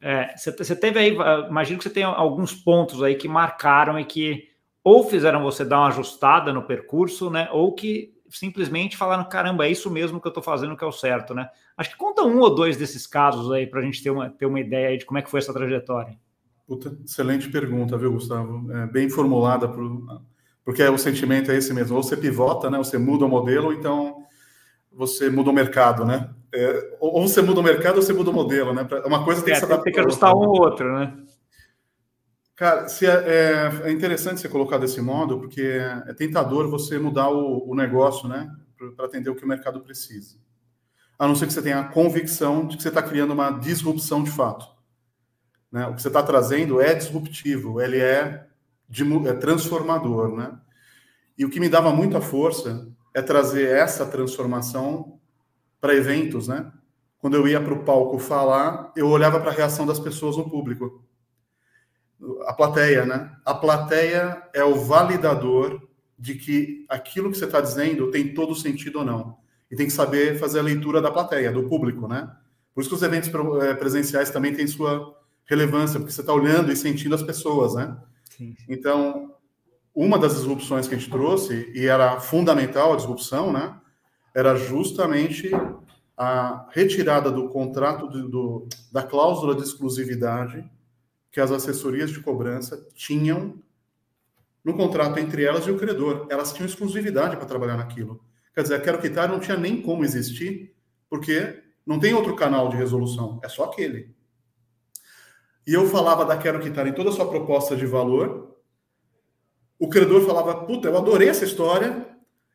[0.02, 1.16] É, você, você teve aí,
[1.48, 4.50] imagino que você tem alguns pontos aí que marcaram e que
[4.84, 7.48] ou fizeram você dar uma ajustada no percurso, né?
[7.54, 10.92] Ou que simplesmente falaram, caramba, é isso mesmo que eu estou fazendo que é o
[10.92, 11.50] certo, né?
[11.78, 14.46] Acho que conta um ou dois desses casos aí para a gente ter uma, ter
[14.46, 16.20] uma ideia de como é que foi essa trajetória.
[16.68, 18.70] Puta, excelente pergunta, viu, Gustavo?
[18.74, 20.22] É bem formulada, por,
[20.64, 21.96] porque o sentimento é esse mesmo.
[21.96, 22.78] Ou você pivota, né?
[22.78, 24.24] Você muda o modelo, então
[24.92, 26.30] você muda o mercado, né?
[26.54, 28.88] É, ou você muda o mercado ou você muda o modelo, né?
[29.06, 29.84] Uma coisa tem é, que se adaptar.
[29.84, 31.14] Tem que ajustar um ou outro, né?
[32.60, 37.30] Cara, se é, é, é, interessante você colocar desse modo, porque é tentador você mudar
[37.30, 38.54] o, o negócio, né,
[38.98, 40.36] para atender o que o mercado precisa.
[41.18, 44.22] A não ser que você tenha a convicção de que você está criando uma disrupção
[44.22, 44.68] de fato.
[45.72, 45.88] Né?
[45.88, 48.46] O que você está trazendo é disruptivo, ele é,
[48.90, 50.58] de, é transformador, né?
[51.38, 55.20] E o que me dava muita força é trazer essa transformação
[55.80, 56.72] para eventos, né?
[57.20, 60.50] Quando eu ia para o palco falar, eu olhava para a reação das pessoas no
[60.50, 61.04] público
[62.46, 63.32] a plateia, né?
[63.46, 65.82] A plateia é o validador
[66.18, 69.38] de que aquilo que você está dizendo tem todo sentido ou não.
[69.72, 72.30] E tem que saber fazer a leitura da plateia, do público, né?
[72.74, 73.30] Por isso que os eventos
[73.62, 77.96] eh, presenciais também têm sua relevância, porque você está olhando e sentindo as pessoas, né?
[78.40, 78.56] Sim.
[78.70, 79.36] Então,
[79.94, 83.78] uma das disrupções que a gente trouxe, e era fundamental a disrupção, né?
[84.34, 85.52] Era justamente
[86.16, 90.64] a retirada do contrato do, do da cláusula de exclusividade
[91.32, 93.62] que as assessorias de cobrança tinham
[94.64, 96.28] no contrato entre elas e o credor.
[96.30, 98.24] Elas tinham exclusividade para trabalhar naquilo.
[98.56, 100.74] Quer dizer, a Quero Quitar não tinha nem como existir,
[101.10, 104.16] porque não tem outro canal de resolução, é só aquele.
[105.70, 108.58] E eu falava da Quero Quitar em toda a sua proposta de valor.
[109.78, 112.08] O credor falava, puta, eu adorei essa história.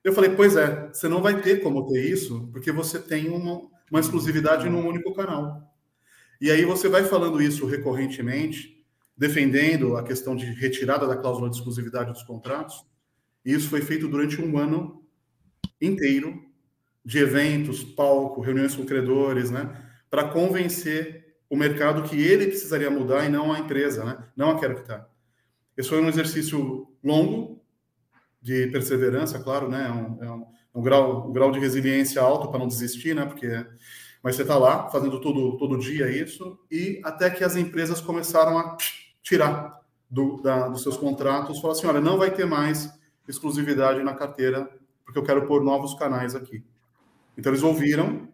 [0.03, 3.71] Eu falei, pois é, você não vai ter como ter isso, porque você tem uma,
[3.89, 5.63] uma exclusividade num único canal.
[6.41, 8.85] E aí você vai falando isso recorrentemente,
[9.17, 12.85] defendendo a questão de retirada da cláusula de exclusividade dos contratos.
[13.45, 15.07] E isso foi feito durante um ano
[15.81, 16.43] inteiro
[17.05, 21.24] de eventos, palco, reuniões com credores, né, para convencer
[21.55, 25.09] o mercado que ele precisaria mudar e não a empresa, né, não a Quero Quitar.
[25.77, 27.63] Esse foi um exercício longo
[28.43, 32.49] de perseverança, claro, né, é um, é um, um grau, um grau de resiliência alto
[32.49, 33.65] para não desistir, né, porque
[34.21, 38.59] mas você está lá fazendo todo, todo dia isso, e até que as empresas começaram
[38.59, 38.77] a
[39.23, 42.91] tirar do, da, dos seus contratos, falar assim, olha, não vai ter mais
[43.29, 44.69] exclusividade na carteira,
[45.05, 46.65] porque eu quero pôr novos canais aqui.
[47.39, 48.27] Então eles ouviram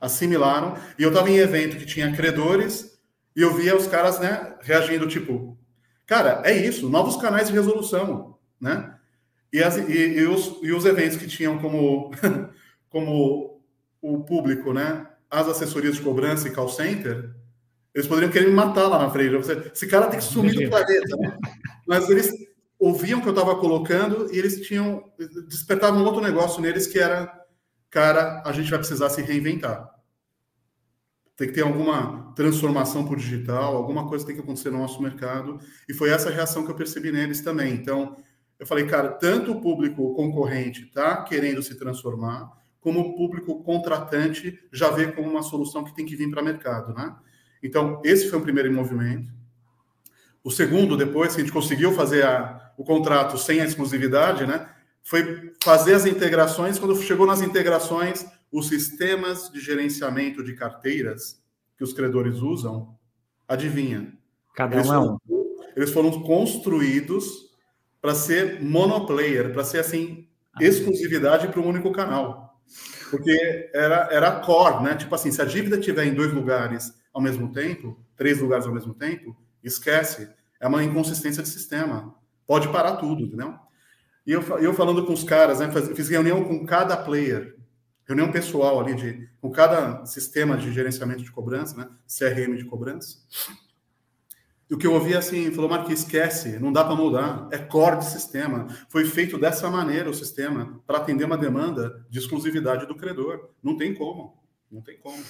[0.00, 0.76] assimilaram.
[0.98, 2.98] E eu estava em evento que tinha credores
[3.34, 5.56] e eu via os caras, né, reagindo tipo,
[6.06, 8.94] cara, é isso, novos canais de resolução, né?
[9.52, 12.10] E, as, e, e, os, e os eventos que tinham como,
[12.90, 13.62] como
[14.02, 17.30] o público, né, as assessorias de cobrança e call center,
[17.94, 19.34] eles poderiam querer me matar lá na frente.
[19.72, 21.16] Esse cara tem que sumir do planeta.
[21.16, 21.36] Né?
[21.86, 22.30] Mas eles
[22.78, 25.02] ouviam que eu estava colocando e eles tinham
[25.48, 27.37] despertavam um outro negócio neles que era,
[27.90, 29.88] cara, a gente vai precisar se reinventar.
[31.36, 35.60] Tem que ter alguma transformação o digital, alguma coisa tem que acontecer no nosso mercado.
[35.88, 37.74] E foi essa reação que eu percebi neles também.
[37.74, 38.16] Então,
[38.58, 44.58] eu falei, cara, tanto o público concorrente está querendo se transformar, como o público contratante
[44.72, 47.14] já vê como uma solução que tem que vir para o mercado, né?
[47.62, 49.30] Então, esse foi o primeiro movimento.
[50.42, 54.68] O segundo, depois a gente conseguiu fazer a, o contrato sem a exclusividade, né,
[55.08, 56.78] foi fazer as integrações.
[56.78, 61.42] Quando chegou nas integrações, os sistemas de gerenciamento de carteiras
[61.78, 62.94] que os credores usam,
[63.48, 64.12] adivinha?
[64.54, 65.18] Cada um eles é um.
[65.74, 67.48] Eles foram construídos
[68.02, 72.60] para ser monoplayer, para ser assim ah, exclusividade para um único canal.
[73.10, 74.94] Porque era, era core, né?
[74.94, 78.74] Tipo assim, se a dívida tiver em dois lugares ao mesmo tempo, três lugares ao
[78.74, 80.28] mesmo tempo, esquece.
[80.60, 82.14] É uma inconsistência de sistema.
[82.46, 83.54] Pode parar tudo, entendeu?
[84.28, 87.56] E eu, eu falando com os caras, né, fiz reunião com cada player,
[88.04, 93.20] reunião pessoal ali, de, com cada sistema de gerenciamento de cobrança, né, CRM de cobrança.
[94.68, 98.00] E o que eu ouvi assim, falou, Marquinhos, esquece, não dá para mudar, é core
[98.00, 98.66] de sistema.
[98.90, 103.48] Foi feito dessa maneira o sistema, para atender uma demanda de exclusividade do credor.
[103.62, 104.36] Não tem como,
[104.70, 105.24] não tem como.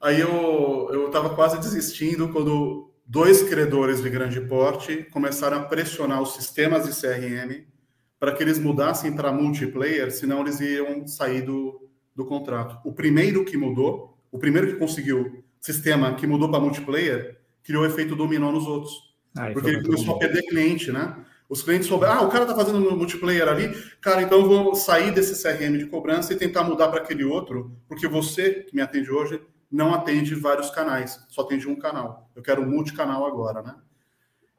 [0.00, 6.32] Aí eu estava quase desistindo quando dois credores de grande porte começaram a pressionar os
[6.32, 7.75] sistemas de CRM
[8.18, 12.78] para que eles mudassem para multiplayer, senão eles iam sair do, do contrato.
[12.84, 18.16] O primeiro que mudou, o primeiro que conseguiu sistema que mudou para multiplayer, criou efeito
[18.16, 19.14] dominó nos outros.
[19.36, 20.16] Ah, porque ele começou bom.
[20.16, 21.16] a perder cliente, né?
[21.48, 25.12] Os clientes souberam, ah, o cara tá fazendo multiplayer ali, cara, então eu vou sair
[25.12, 29.12] desse CRM de cobrança e tentar mudar para aquele outro, porque você que me atende
[29.12, 32.30] hoje não atende vários canais, só atende um canal.
[32.34, 33.76] Eu quero multicanal agora, né?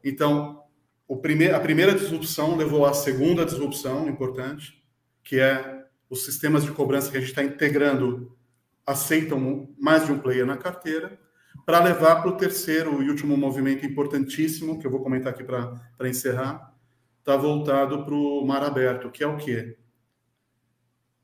[0.04, 0.64] Então,
[1.08, 4.84] o primeir, a primeira disrupção levou à segunda disrupção importante,
[5.24, 8.38] que é os sistemas de cobrança que a gente está integrando
[8.86, 11.20] aceitam mais de um player na carteira,
[11.66, 16.08] para levar para o terceiro e último movimento importantíssimo, que eu vou comentar aqui para
[16.08, 16.74] encerrar,
[17.20, 19.78] está voltado para o mar aberto, que é o quê?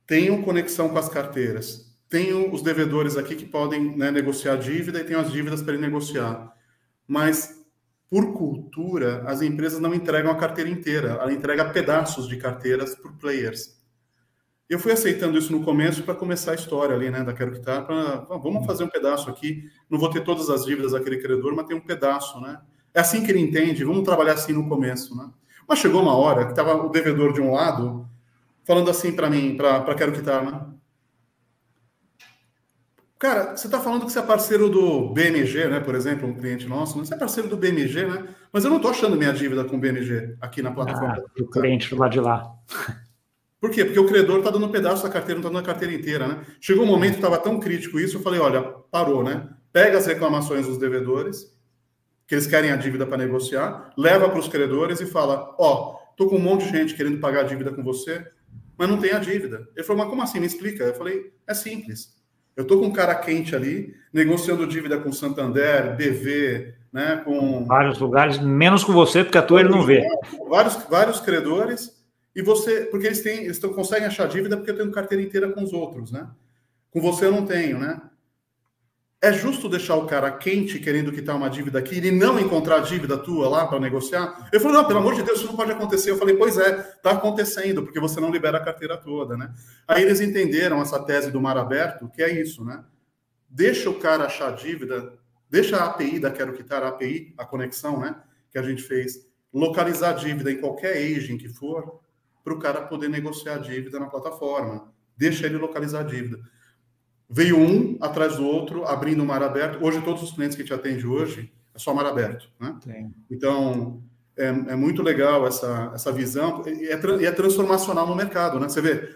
[0.06, 5.06] Tenham conexão com as carteiras, tenho os devedores aqui que podem né, negociar dívida e
[5.06, 6.54] tenho as dívidas para negociar.
[7.08, 7.63] Mas,
[8.14, 13.12] por cultura, as empresas não entregam a carteira inteira, ela entrega pedaços de carteiras por
[13.14, 13.76] players.
[14.70, 17.88] Eu fui aceitando isso no começo para começar a história ali, né, da Quero Quitar,
[17.88, 21.66] para vamos fazer um pedaço aqui, não vou ter todas as dívidas daquele credor, mas
[21.66, 22.62] tem um pedaço, né?
[22.94, 25.32] É assim que ele entende, vamos trabalhar assim no começo, né?
[25.68, 28.08] Mas chegou uma hora que estava o devedor de um lado
[28.64, 30.62] falando assim para mim, para Quero Quitar, né?
[33.24, 35.80] Cara, você está falando que você é parceiro do BMG, né?
[35.80, 37.06] Por exemplo, um cliente nosso, né?
[37.06, 38.28] você é parceiro do BMG, né?
[38.52, 41.24] Mas eu não estou achando minha dívida com o BMG aqui na plataforma.
[41.26, 42.52] Ah, o cliente lá de lá.
[43.62, 43.86] Por quê?
[43.86, 46.28] Porque o credor está dando um pedaço da carteira, não está dando a carteira inteira,
[46.28, 46.42] né?
[46.60, 49.48] Chegou um momento que estava tão crítico isso, eu falei, olha, parou, né?
[49.72, 51.46] Pega as reclamações dos devedores,
[52.28, 56.16] que eles querem a dívida para negociar, leva para os credores e fala, ó, oh,
[56.18, 58.22] tô com um monte de gente querendo pagar a dívida com você,
[58.78, 59.66] mas não tem a dívida.
[59.78, 60.42] Ele falou, mas como assim?
[60.42, 60.84] Me explica.
[60.84, 62.22] Eu falei, é simples.
[62.56, 67.66] Eu estou com um cara quente ali, negociando dívida com Santander, BV, né, com...
[67.66, 70.08] Vários lugares, menos com você, porque a tua ele não vê.
[70.48, 71.92] Vários, vários credores,
[72.36, 72.82] e você...
[72.86, 76.12] Porque eles, têm, eles conseguem achar dívida porque eu tenho carteira inteira com os outros,
[76.12, 76.28] né?
[76.92, 78.00] Com você eu não tenho, né?
[79.24, 82.80] É justo deixar o cara quente querendo quitar uma dívida aqui e não encontrar a
[82.82, 84.50] dívida tua lá para negociar?
[84.52, 86.12] Eu falei, não, pelo amor de Deus, isso não pode acontecer.
[86.12, 89.54] Eu falei, pois é, está acontecendo, porque você não libera a carteira toda, né?
[89.88, 92.84] Aí eles entenderam essa tese do mar aberto, que é isso, né?
[93.48, 95.14] Deixa o cara achar dívida,
[95.50, 98.18] deixa a API da Quero Quitar, a API, a conexão, né?
[98.52, 102.02] Que a gente fez, localizar a dívida em qualquer agent que for,
[102.44, 104.92] para o cara poder negociar a dívida na plataforma.
[105.16, 106.42] Deixa ele localizar a dívida
[107.34, 109.84] veio um atrás do outro, abrindo o mar aberto.
[109.84, 112.48] Hoje, todos os clientes que a gente atende hoje é só mar aberto.
[112.60, 112.78] Né?
[113.30, 114.04] Então,
[114.38, 118.60] é, é, muito legal essa, essa visão e é, é transformacional no mercado.
[118.60, 118.70] Né?
[118.70, 119.16] Você vê,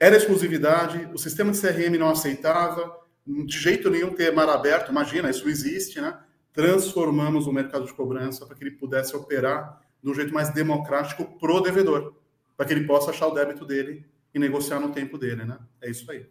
[0.00, 2.92] era exclusividade, o sistema de CRM não aceitava,
[3.24, 6.18] de jeito nenhum ter mar aberto, imagina, isso existe, né?
[6.52, 11.38] Transformamos o mercado de cobrança para que ele pudesse operar de um jeito mais democrático
[11.38, 12.14] pro devedor,
[12.56, 15.58] para que ele possa achar o débito dele e negociar no tempo dele, né?
[15.80, 16.26] É isso aí.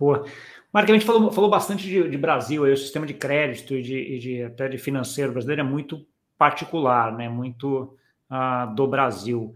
[0.00, 0.24] Boa.
[0.72, 3.82] Marca, a gente falou, falou bastante de, de Brasil, aí, o sistema de crédito e
[3.82, 6.06] de, de, até de financeiro brasileiro é muito
[6.38, 7.28] particular, né?
[7.28, 7.98] muito
[8.30, 9.54] uh, do Brasil.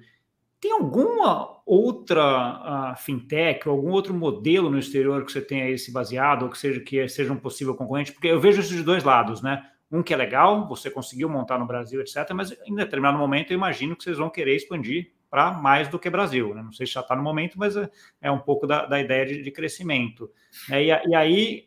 [0.60, 5.90] Tem alguma outra uh, fintech, algum outro modelo no exterior que você tenha aí se
[5.90, 8.12] baseado, ou que seja, que seja um possível concorrente?
[8.12, 9.66] Porque eu vejo isso de dois lados, né?
[9.90, 13.56] Um que é legal, você conseguiu montar no Brasil, etc., mas em determinado momento eu
[13.56, 16.54] imagino que vocês vão querer expandir para mais do que Brasil.
[16.54, 16.62] Né?
[16.62, 17.90] Não sei se já está no momento, mas é,
[18.22, 20.30] é um pouco da, da ideia de, de crescimento.
[20.70, 21.66] É, e, e, aí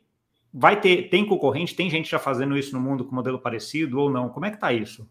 [0.54, 4.10] vai ter, tem concorrente, tem gente já fazendo isso no mundo com modelo parecido ou
[4.10, 4.30] não?
[4.30, 5.06] Como é que está isso?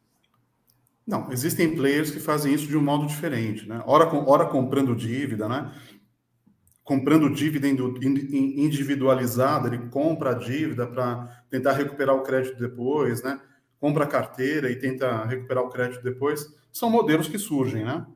[1.07, 3.83] Não, existem players que fazem isso de um modo diferente, né?
[3.85, 5.71] Ora, ora comprando dívida, né?
[6.83, 13.38] Comprando dívida individualizada, ele compra a dívida para tentar recuperar o crédito depois, né?
[13.79, 16.47] Compra a carteira e tenta recuperar o crédito depois.
[16.73, 18.07] São modelos que surgem, né?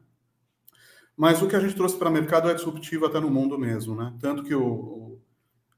[1.17, 3.95] Mas o que a gente trouxe para o mercado é disruptivo até no mundo mesmo,
[3.95, 4.15] né?
[4.21, 5.19] Tanto que o,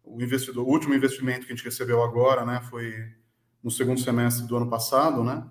[0.05, 2.95] o investidor, o último investimento que a gente recebeu agora, né, foi
[3.63, 5.45] no segundo semestre do ano passado, né?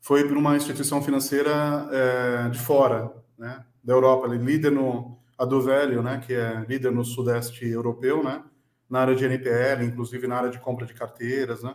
[0.00, 3.64] Foi para uma instituição financeira é, de fora, né?
[3.82, 6.22] Da Europa, líder no a do Velho, né?
[6.24, 8.42] Que é líder no sudeste europeu, né?
[8.88, 11.74] Na área de NPL, inclusive na área de compra de carteiras, né?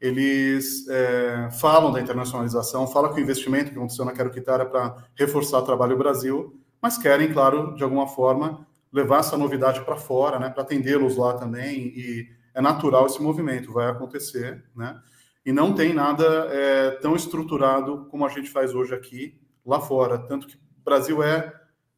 [0.00, 4.64] eles é, falam da internacionalização, falam que o investimento que aconteceu na Quero Quitar é
[4.64, 9.96] para reforçar o trabalho Brasil, mas querem, claro, de alguma forma, levar essa novidade para
[9.96, 15.00] fora, né, para atendê-los lá também, e é natural esse movimento, vai acontecer, né,
[15.44, 20.18] e não tem nada é, tão estruturado como a gente faz hoje aqui, lá fora,
[20.18, 21.52] tanto que o Brasil é,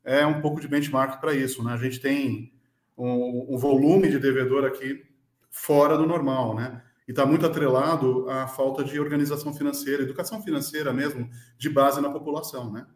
[0.05, 2.53] é um pouco de benchmark para isso, né, a gente tem
[2.97, 5.03] um, um volume de devedor aqui
[5.51, 10.92] fora do normal, né, e está muito atrelado à falta de organização financeira, educação financeira
[10.92, 12.87] mesmo, de base na população, né?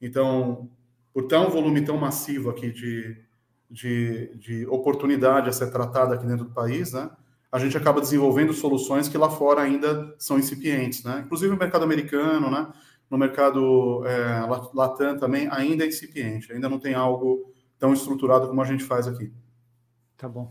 [0.00, 0.68] Então,
[1.12, 3.16] por ter um volume tão massivo aqui de,
[3.70, 7.10] de, de oportunidade a ser tratada aqui dentro do país, né?
[7.50, 11.22] A gente acaba desenvolvendo soluções que lá fora ainda são incipientes, né?
[11.26, 12.66] Inclusive no mercado americano, né?
[13.10, 14.40] No mercado é,
[14.72, 19.06] Latam também ainda é incipiente, ainda não tem algo tão estruturado como a gente faz
[19.06, 19.30] aqui.
[20.16, 20.50] Tá bom.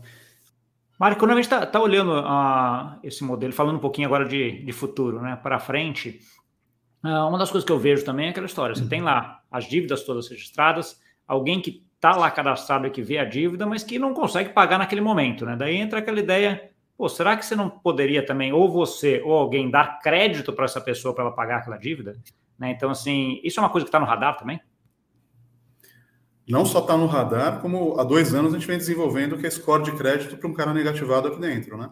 [0.96, 4.64] Mário, quando a gente está tá olhando uh, esse modelo, falando um pouquinho agora de,
[4.64, 6.20] de futuro, né, para frente,
[7.04, 9.64] uh, uma das coisas que eu vejo também é aquela história: você tem lá as
[9.66, 13.98] dívidas todas registradas, alguém que está lá cadastrado e que vê a dívida, mas que
[13.98, 15.54] não consegue pagar naquele momento, né?
[15.56, 19.70] Daí entra aquela ideia: pô, será que você não poderia também, ou você ou alguém,
[19.70, 22.16] dar crédito para essa pessoa para ela pagar aquela dívida?
[22.58, 22.70] Né?
[22.70, 24.60] Então, assim, isso é uma coisa que está no radar também?
[26.48, 29.50] não só está no radar, como há dois anos a gente vem desenvolvendo que é
[29.50, 31.90] score de crédito para um cara negativado aqui dentro, né?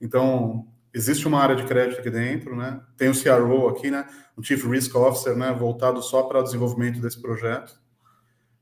[0.00, 2.80] Então, existe uma área de crédito aqui dentro, né?
[2.96, 4.06] Tem o CRO aqui, né?
[4.36, 5.52] Um Chief Risk Officer, né?
[5.52, 7.78] Voltado só para o desenvolvimento desse projeto.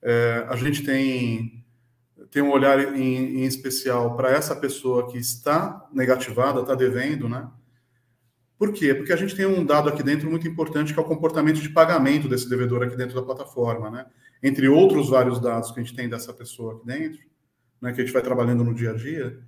[0.03, 1.64] É, a gente tem,
[2.33, 7.49] tem um olhar em, em especial para essa pessoa que está negativada, está devendo, né?
[8.59, 8.94] Por quê?
[8.94, 11.68] Porque a gente tem um dado aqui dentro muito importante, que é o comportamento de
[11.68, 14.07] pagamento desse devedor aqui dentro da plataforma, né?
[14.42, 17.20] Entre outros vários dados que a gente tem dessa pessoa aqui dentro,
[17.81, 19.38] né, que a gente vai trabalhando no dia a dia,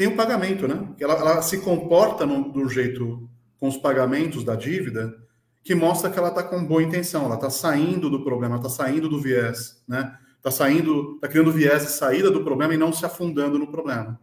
[0.00, 0.88] tem o pagamento, né?
[0.98, 5.14] Ela, ela se comporta no, do jeito com os pagamentos da dívida
[5.62, 9.10] que mostra que ela está com boa intenção, ela está saindo do problema, está saindo
[9.10, 10.16] do viés, né?
[10.38, 14.18] Está saindo, está criando viés de saída do problema e não se afundando no problema.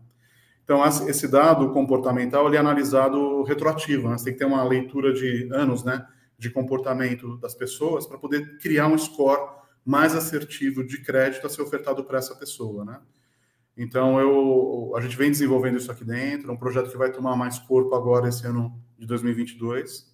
[0.63, 4.17] Então, esse dado comportamental ele é analisado retroativo, né?
[4.17, 6.03] Você tem que ter uma leitura de anos, né?
[6.39, 9.47] De comportamento das pessoas para poder criar um score
[9.85, 12.99] mais assertivo de crédito a ser ofertado para essa pessoa, né?
[13.77, 17.35] Então, eu, a gente vem desenvolvendo isso aqui dentro, é um projeto que vai tomar
[17.35, 20.07] mais corpo agora esse ano de 2022.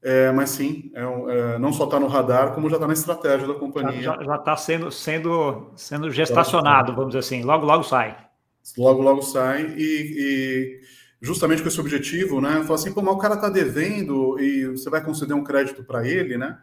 [0.00, 3.48] É, mas sim, é, é, não só está no radar, como já está na estratégia
[3.48, 4.00] da companhia.
[4.02, 8.28] Já está sendo, sendo, sendo gestacionado, vamos dizer assim, logo, logo sai
[8.76, 9.74] logo, logo sai.
[9.76, 10.80] E, e
[11.20, 12.62] justamente com esse objetivo, né?
[12.64, 16.06] Falar assim, pô, mas o cara está devendo e você vai conceder um crédito para
[16.06, 16.58] ele, né?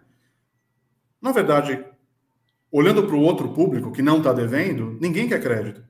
[1.21, 1.83] Na verdade,
[2.71, 5.83] olhando para o outro público que não está devendo, ninguém quer crédito.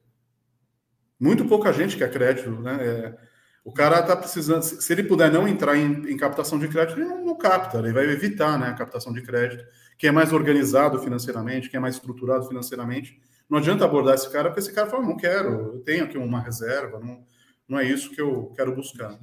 [1.20, 2.78] Muito pouca gente quer crédito, né?
[2.82, 3.16] É,
[3.63, 7.09] o cara está precisando, se ele puder não entrar em, em captação de crédito, ele
[7.09, 9.66] não, não, capta, ele vai evitar né, a captação de crédito.
[9.97, 14.49] Quem é mais organizado financeiramente, quem é mais estruturado financeiramente, não adianta abordar esse cara,
[14.49, 17.26] porque esse cara fala, não quero, eu tenho aqui uma reserva, não,
[17.68, 19.18] não é isso que eu quero buscar.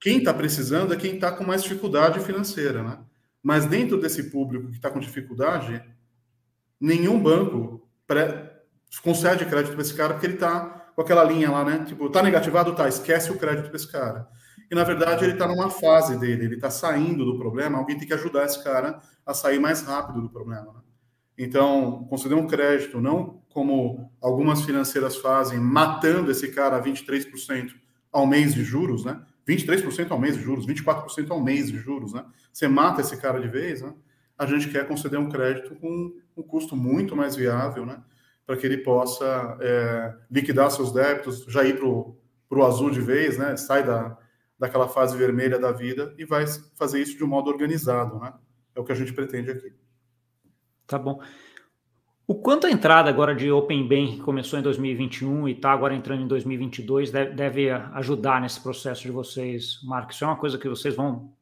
[0.00, 2.98] Quem está precisando é quem está com mais dificuldade financeira, né?
[3.40, 5.80] Mas dentro desse público que está com dificuldade,
[6.80, 8.52] nenhum banco pré,
[9.02, 11.84] concede crédito para esse cara porque ele está com aquela linha lá, né?
[11.84, 14.26] Tipo, tá negativado, tá, esquece o crédito para esse cara.
[14.70, 18.08] E na verdade ele está numa fase dele, ele está saindo do problema, alguém tem
[18.08, 20.72] que ajudar esse cara a sair mais rápido do problema.
[20.72, 20.80] Né?
[21.38, 27.72] Então, conceder um crédito, não como algumas financeiras fazem, matando esse cara a 23%
[28.10, 29.20] ao mês de juros, né?
[29.46, 32.24] 23% ao mês de juros, 24% ao mês de juros, né?
[32.52, 33.94] Você mata esse cara de vez, né?
[34.36, 37.98] A gente quer conceder um crédito com um custo muito mais viável, né?
[38.46, 43.36] Para que ele possa é, liquidar seus débitos, já ir para o azul de vez,
[43.36, 43.56] né?
[43.56, 44.16] Sai da,
[44.58, 48.32] daquela fase vermelha da vida e vai fazer isso de um modo organizado, né?
[48.74, 49.72] É o que a gente pretende aqui.
[50.86, 51.20] Tá bom.
[52.28, 55.94] O quanto a entrada agora de Open Bank que começou em 2021 e está agora
[55.94, 60.16] entrando em 2022 deve, deve, ajudar nesse processo de vocês, Marcos?
[60.16, 61.32] Isso é uma coisa que vocês vão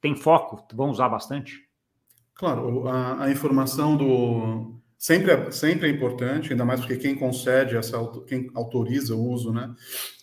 [0.00, 1.66] tem foco, vão usar bastante?
[2.34, 7.76] Claro, a, a informação do sempre é, sempre é importante, ainda mais porque quem concede
[7.76, 9.74] essa quem autoriza o uso, né,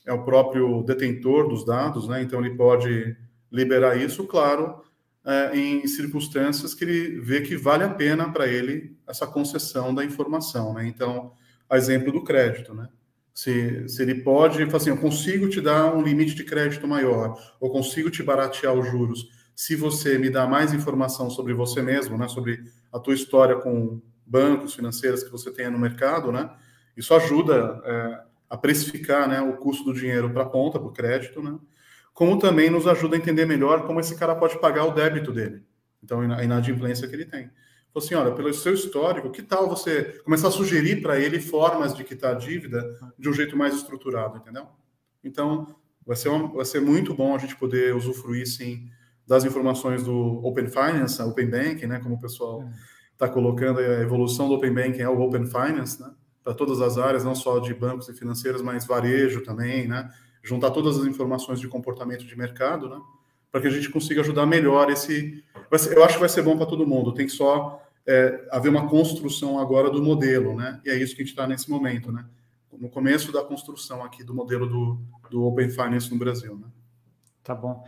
[0.05, 2.21] é o próprio detentor dos dados, né?
[2.21, 3.15] Então ele pode
[3.51, 4.81] liberar isso, claro,
[5.25, 10.03] é, em circunstâncias que ele vê que vale a pena para ele essa concessão da
[10.03, 10.85] informação, né?
[10.87, 11.31] Então,
[11.69, 12.89] a exemplo do crédito, né?
[13.33, 17.71] Se, se ele pode, assim, eu consigo te dar um limite de crédito maior, ou
[17.71, 22.27] consigo te baratear os juros, se você me dá mais informação sobre você mesmo, né?
[22.27, 26.49] Sobre a tua história com bancos financeiros que você tenha no mercado, né?
[26.95, 29.41] Isso ajuda é, a precificar, né?
[29.41, 31.57] O custo do dinheiro para a ponta, para o crédito, né?
[32.13, 35.63] como também nos ajuda a entender melhor como esse cara pode pagar o débito dele.
[36.03, 37.49] Então, a inadimplência que ele tem.
[37.91, 41.95] Falou assim, olha, pelo seu histórico, que tal você começar a sugerir para ele formas
[41.95, 42.83] de quitar a dívida
[43.17, 44.67] de um jeito mais estruturado, entendeu?
[45.23, 48.89] Então, vai ser, uma, vai ser muito bom a gente poder usufruir, sim,
[49.25, 52.67] das informações do Open Finance, Open Banking, né, como o pessoal
[53.23, 56.11] está colocando, a evolução do Open Banking é o Open Finance, né,
[56.43, 60.09] para todas as áreas, não só de bancos e financeiras, mas varejo também, né,
[60.43, 62.99] juntar todas as informações de comportamento de mercado, né?
[63.49, 65.43] Para que a gente consiga ajudar melhor esse.
[65.95, 67.13] Eu acho que vai ser bom para todo mundo.
[67.13, 70.81] Tem que só é, haver uma construção agora do modelo, né?
[70.83, 72.25] E é isso que a gente está nesse momento, né?
[72.77, 74.99] No começo da construção aqui do modelo do,
[75.29, 76.67] do Open Finance no Brasil, né?
[77.43, 77.85] Tá bom.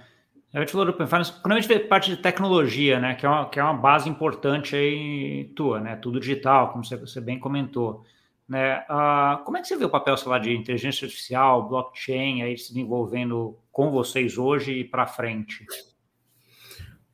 [0.56, 3.26] A gente falou do Open Finance, quando a gente vê parte de tecnologia, né, que
[3.26, 7.20] é uma, que é uma base importante aí tua, né, tudo digital, como você, você
[7.20, 8.06] bem comentou.
[8.48, 8.80] Né?
[8.90, 12.58] Uh, como é que você vê o papel, sei lá, de inteligência artificial, blockchain, aí
[12.58, 15.66] se desenvolvendo com vocês hoje e para frente?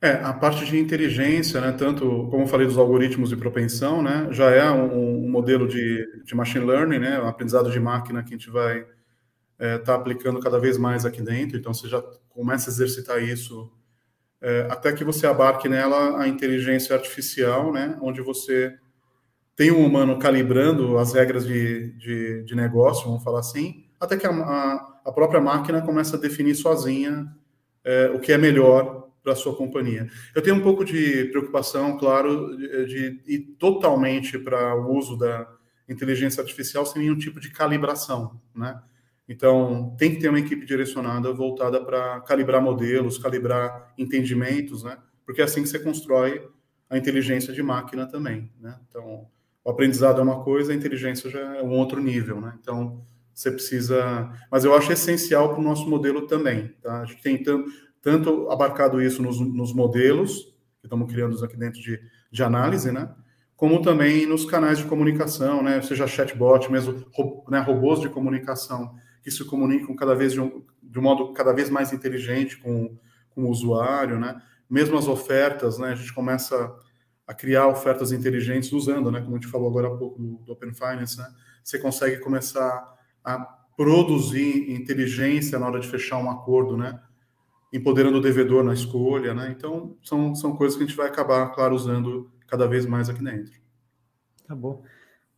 [0.00, 4.28] É, a parte de inteligência, né, tanto como eu falei dos algoritmos de propensão, né,
[4.30, 8.32] já é um, um modelo de, de, machine learning, né, um aprendizado de máquina que
[8.34, 8.86] a gente vai
[9.62, 11.56] estar é, tá aplicando cada vez mais aqui dentro.
[11.56, 13.70] Então, você já começa a exercitar isso
[14.42, 18.76] é, até que você abarque nela a inteligência artificial, né, onde você
[19.54, 24.26] tem um humano calibrando as regras de, de, de negócio, vamos falar assim, até que
[24.26, 27.32] a, a, a própria máquina começa a definir sozinha
[27.84, 30.08] é, o que é melhor para a sua companhia.
[30.34, 35.46] Eu tenho um pouco de preocupação, claro, de, de ir totalmente para o uso da
[35.88, 38.80] inteligência artificial sem nenhum tipo de calibração, né?
[39.32, 44.98] Então, tem que ter uma equipe direcionada, voltada para calibrar modelos, calibrar entendimentos, né?
[45.24, 46.46] Porque é assim que você constrói
[46.90, 48.78] a inteligência de máquina também, né?
[48.86, 49.26] Então,
[49.64, 52.54] o aprendizado é uma coisa, a inteligência já é um outro nível, né?
[52.60, 53.02] Então,
[53.32, 54.30] você precisa.
[54.50, 57.00] Mas eu acho essencial para o nosso modelo também, tá?
[57.00, 57.70] A gente tem tanto,
[58.02, 61.98] tanto abarcado isso nos, nos modelos, que estamos criando aqui dentro de,
[62.30, 63.10] de análise, né?
[63.56, 65.80] Como também nos canais de comunicação, né?
[65.80, 67.06] Seja chatbot, mesmo
[67.48, 71.52] né, robôs de comunicação que se comunicam cada vez de um, de um modo cada
[71.52, 72.98] vez mais inteligente com,
[73.30, 74.40] com o usuário, né?
[74.68, 75.90] Mesmo as ofertas, né?
[75.90, 76.74] A gente começa
[77.26, 80.52] a criar ofertas inteligentes usando, né, como a gente falou agora há pouco do, do
[80.52, 81.26] Open Finance, né,
[81.62, 83.38] você consegue começar a
[83.76, 87.00] produzir inteligência na hora de fechar um acordo, né,
[87.72, 91.48] empoderando o devedor na escolha, né, então são, são coisas que a gente vai acabar,
[91.54, 93.60] claro, usando cada vez mais aqui dentro.
[94.46, 94.82] Tá bom.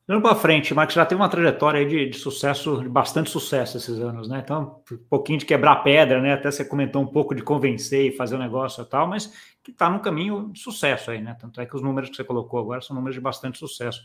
[0.07, 3.99] Indo para frente, Marcos já tem uma trajetória de, de, sucesso, de bastante sucesso esses
[3.99, 4.43] anos, né?
[4.45, 6.35] Então, um pouquinho de quebrar pedra, né?
[6.35, 9.33] Até você comentou um pouco de convencer e fazer o um negócio e tal, mas
[9.63, 11.35] que está num caminho de sucesso aí, né?
[11.41, 14.05] Tanto é que os números que você colocou agora são números de bastante sucesso.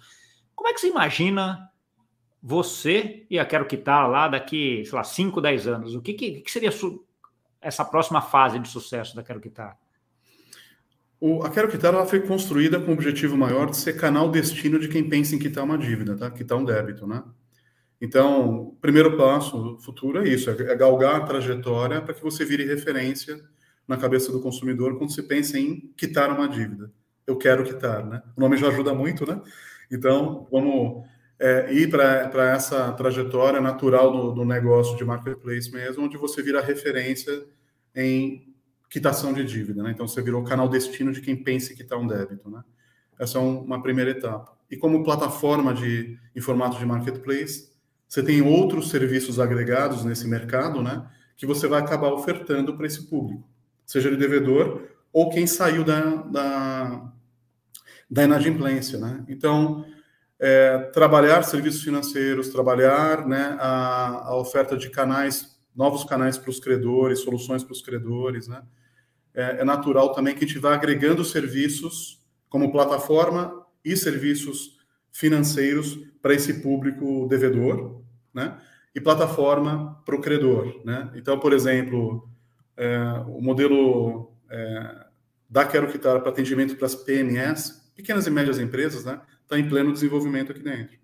[0.55, 1.69] Como é que você imagina
[2.41, 5.95] você e a Quero Quitar lá daqui, sei lá, 5, 10 anos?
[5.95, 6.69] O que, que, que seria
[7.59, 9.77] essa próxima fase de sucesso da Quero Quitar?
[11.19, 14.79] O, a Quero Quitar ela foi construída com o objetivo maior de ser canal destino
[14.79, 16.31] de quem pensa em quitar uma dívida, tá?
[16.31, 17.05] quitar um débito.
[17.05, 17.21] Né?
[17.99, 22.63] Então, o primeiro passo futuro é isso, é galgar a trajetória para que você vire
[22.65, 23.39] referência
[23.85, 26.91] na cabeça do consumidor quando se pensa em quitar uma dívida.
[27.27, 28.21] Eu quero quitar, né?
[28.37, 29.41] O nome já ajuda muito, né?
[29.91, 31.05] Então, vamos
[31.39, 36.61] é, ir para essa trajetória natural do, do, negócio de marketplace mesmo, onde você vira
[36.61, 37.43] referência
[37.95, 38.48] em
[38.89, 39.91] quitação de dívida, né?
[39.91, 42.63] Então, você virou canal destino de quem pensa em quitar um débito, né?
[43.19, 44.57] Essa é uma primeira etapa.
[44.71, 47.69] E como plataforma de, em formato de marketplace,
[48.07, 51.07] você tem outros serviços agregados nesse mercado, né?
[51.37, 53.47] Que você vai acabar ofertando para esse público,
[53.85, 54.81] seja ele devedor
[55.11, 57.11] ou quem saiu da, da,
[58.09, 59.23] da inadimplência, né?
[59.27, 59.85] Então,
[60.39, 66.59] é, trabalhar serviços financeiros, trabalhar né, a, a oferta de canais, novos canais para os
[66.59, 68.61] credores, soluções para os credores, né?
[69.33, 72.19] É, é, natural também que a gente vá agregando serviços
[72.49, 74.77] como plataforma e serviços
[75.09, 78.01] financeiros para esse público devedor,
[78.33, 78.59] né?
[78.93, 81.09] E plataforma para o credor, né?
[81.15, 82.29] Então, por exemplo,
[82.75, 85.05] é, o modelo é,
[85.49, 89.21] da Quero Quitar para atendimento para as PMS, pequenas e médias empresas, né?
[89.43, 90.99] está em pleno desenvolvimento aqui dentro.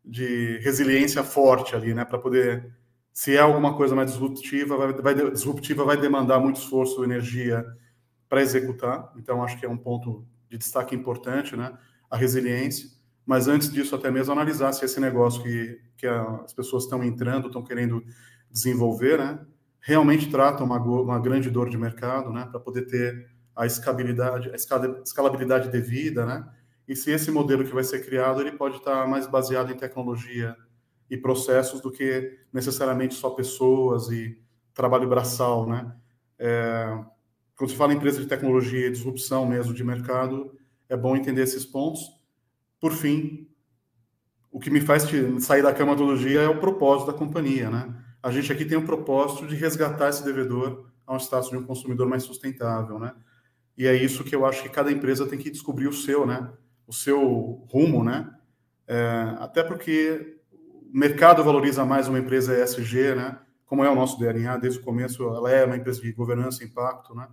[0.05, 2.73] de resiliência forte ali, né, para poder,
[3.11, 7.65] se é alguma coisa mais disruptiva, vai, vai, disruptiva vai demandar muito esforço, energia
[8.29, 9.11] para executar.
[9.17, 11.77] Então, acho que é um ponto de destaque importante, né,
[12.09, 12.89] a resiliência.
[13.25, 17.47] Mas antes disso, até mesmo analisar se esse negócio que, que as pessoas estão entrando,
[17.47, 18.03] estão querendo
[18.49, 19.39] desenvolver, né,
[19.79, 24.55] realmente trata uma, uma grande dor de mercado, né, para poder ter a escalabilidade, a
[24.55, 26.47] escalabilidade devida, né?
[26.87, 30.55] E se esse modelo que vai ser criado, ele pode estar mais baseado em tecnologia
[31.09, 34.37] e processos do que necessariamente só pessoas e
[34.73, 35.93] trabalho braçal, né?
[36.39, 36.97] É,
[37.55, 40.57] quando se fala em empresa de tecnologia e disrupção mesmo de mercado,
[40.89, 42.01] é bom entender esses pontos.
[42.81, 43.47] Por fim,
[44.51, 45.05] o que me faz
[45.39, 47.95] sair da cama todo dia é o propósito da companhia, né?
[48.21, 51.63] A gente aqui tem o propósito de resgatar esse devedor a um status de um
[51.63, 53.13] consumidor mais sustentável, né?
[53.77, 56.51] E é isso que eu acho que cada empresa tem que descobrir o seu, né?
[56.87, 58.29] O seu rumo, né?
[58.87, 63.39] É, até porque o mercado valoriza mais uma empresa ESG, né?
[63.65, 66.67] Como é o nosso DNA desde o começo, ela é uma empresa de governança e
[66.67, 67.27] impacto, né?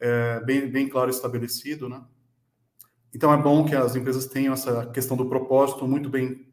[0.00, 2.02] É, bem, bem claro estabelecido, né?
[3.14, 6.48] Então é bom que as empresas tenham essa questão do propósito muito bem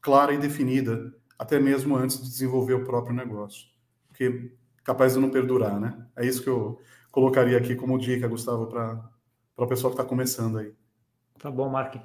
[0.00, 3.66] clara e definida, até mesmo antes de desenvolver o próprio negócio,
[4.08, 4.52] porque
[4.84, 6.06] capaz de não perdurar, né?
[6.16, 6.80] É isso que eu
[7.10, 9.02] colocaria aqui como dica, Gustavo, para
[9.56, 10.72] o pessoal que está começando aí.
[11.38, 11.96] Tá bom, Mark.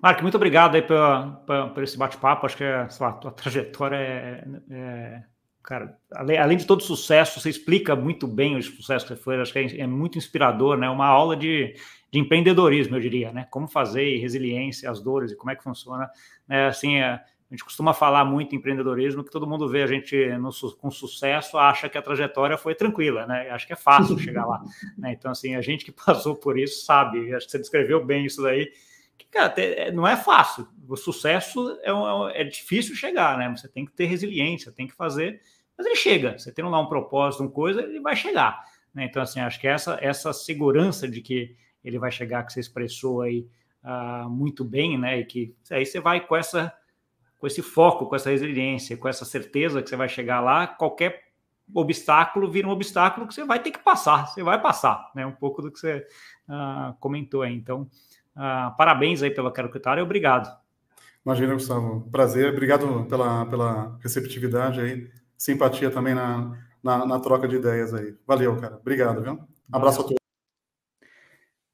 [0.00, 2.46] Mark, muito obrigado aí por, esse bate-papo.
[2.46, 5.22] Acho que a sua trajetória é, é,
[5.62, 9.40] cara, além, além, de todo sucesso, você explica muito bem o sucesso que foi.
[9.40, 10.88] Acho que é, é muito inspirador, né?
[10.88, 11.74] Uma aula de,
[12.10, 13.46] de, empreendedorismo, eu diria, né?
[13.50, 16.10] Como fazer, resiliência, as dores e como é que funciona.
[16.46, 16.66] Né?
[16.66, 20.14] Assim, é, a gente costuma falar muito em empreendedorismo, que todo mundo vê a gente
[20.38, 23.48] no, com sucesso, acha que a trajetória foi tranquila, né?
[23.50, 24.62] Acho que é fácil chegar lá.
[24.98, 25.12] Né?
[25.12, 28.42] Então, assim, a gente que passou por isso sabe, acho que você descreveu bem isso
[28.42, 28.70] daí,
[29.16, 30.68] que, cara, é, não é fácil.
[30.86, 33.48] O sucesso é, é, é difícil chegar, né?
[33.56, 35.40] Você tem que ter resiliência, tem que fazer,
[35.76, 36.38] mas ele chega.
[36.38, 38.62] Você tendo lá um propósito, uma coisa, ele vai chegar.
[38.92, 39.06] Né?
[39.06, 43.22] Então, assim, acho que essa, essa segurança de que ele vai chegar, que você expressou
[43.22, 43.46] aí
[43.84, 45.20] uh, muito bem, né?
[45.20, 46.72] E que aí você vai com essa
[47.38, 51.28] com esse foco, com essa resiliência, com essa certeza que você vai chegar lá, qualquer
[51.72, 55.24] obstáculo vira um obstáculo que você vai ter que passar, você vai passar, né?
[55.24, 56.06] Um pouco do que você
[56.48, 57.54] uh, comentou aí.
[57.54, 57.82] Então,
[58.36, 60.50] uh, parabéns aí pelo Quero Quitar e obrigado.
[61.24, 62.08] Imagina, Gustavo.
[62.10, 68.14] Prazer, obrigado pela, pela receptividade aí, simpatia também na, na, na troca de ideias aí.
[68.26, 68.76] Valeu, cara.
[68.76, 69.38] Obrigado, viu?
[69.70, 70.00] Abraço Valeu.
[70.00, 70.17] a todos.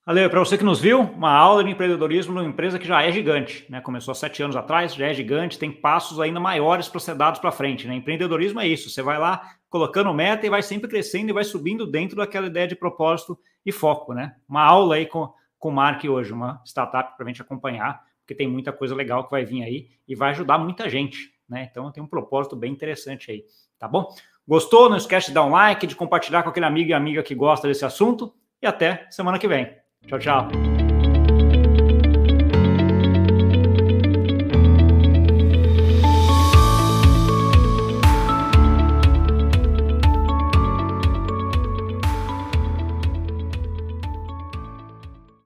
[0.07, 3.11] Valeu, para você que nos viu, uma aula de empreendedorismo numa empresa que já é
[3.11, 3.81] gigante, né?
[3.81, 7.41] Começou há sete anos atrás, já é gigante, tem passos ainda maiores para ser dados
[7.41, 7.95] para frente, né?
[7.95, 9.41] Empreendedorismo é isso, você vai lá
[9.71, 13.73] colocando meta e vai sempre crescendo e vai subindo dentro daquela ideia de propósito e
[13.73, 14.37] foco, né?
[14.47, 18.35] Uma aula aí com, com o Mark hoje, uma startup para a gente acompanhar, porque
[18.35, 21.67] tem muita coisa legal que vai vir aí e vai ajudar muita gente, né?
[21.71, 23.43] Então tem um propósito bem interessante aí,
[23.79, 24.15] tá bom?
[24.47, 24.91] Gostou?
[24.91, 27.67] Não esquece de dar um like, de compartilhar com aquele amigo e amiga que gosta
[27.67, 29.83] desse assunto e até semana que vem.
[30.09, 30.74] 小池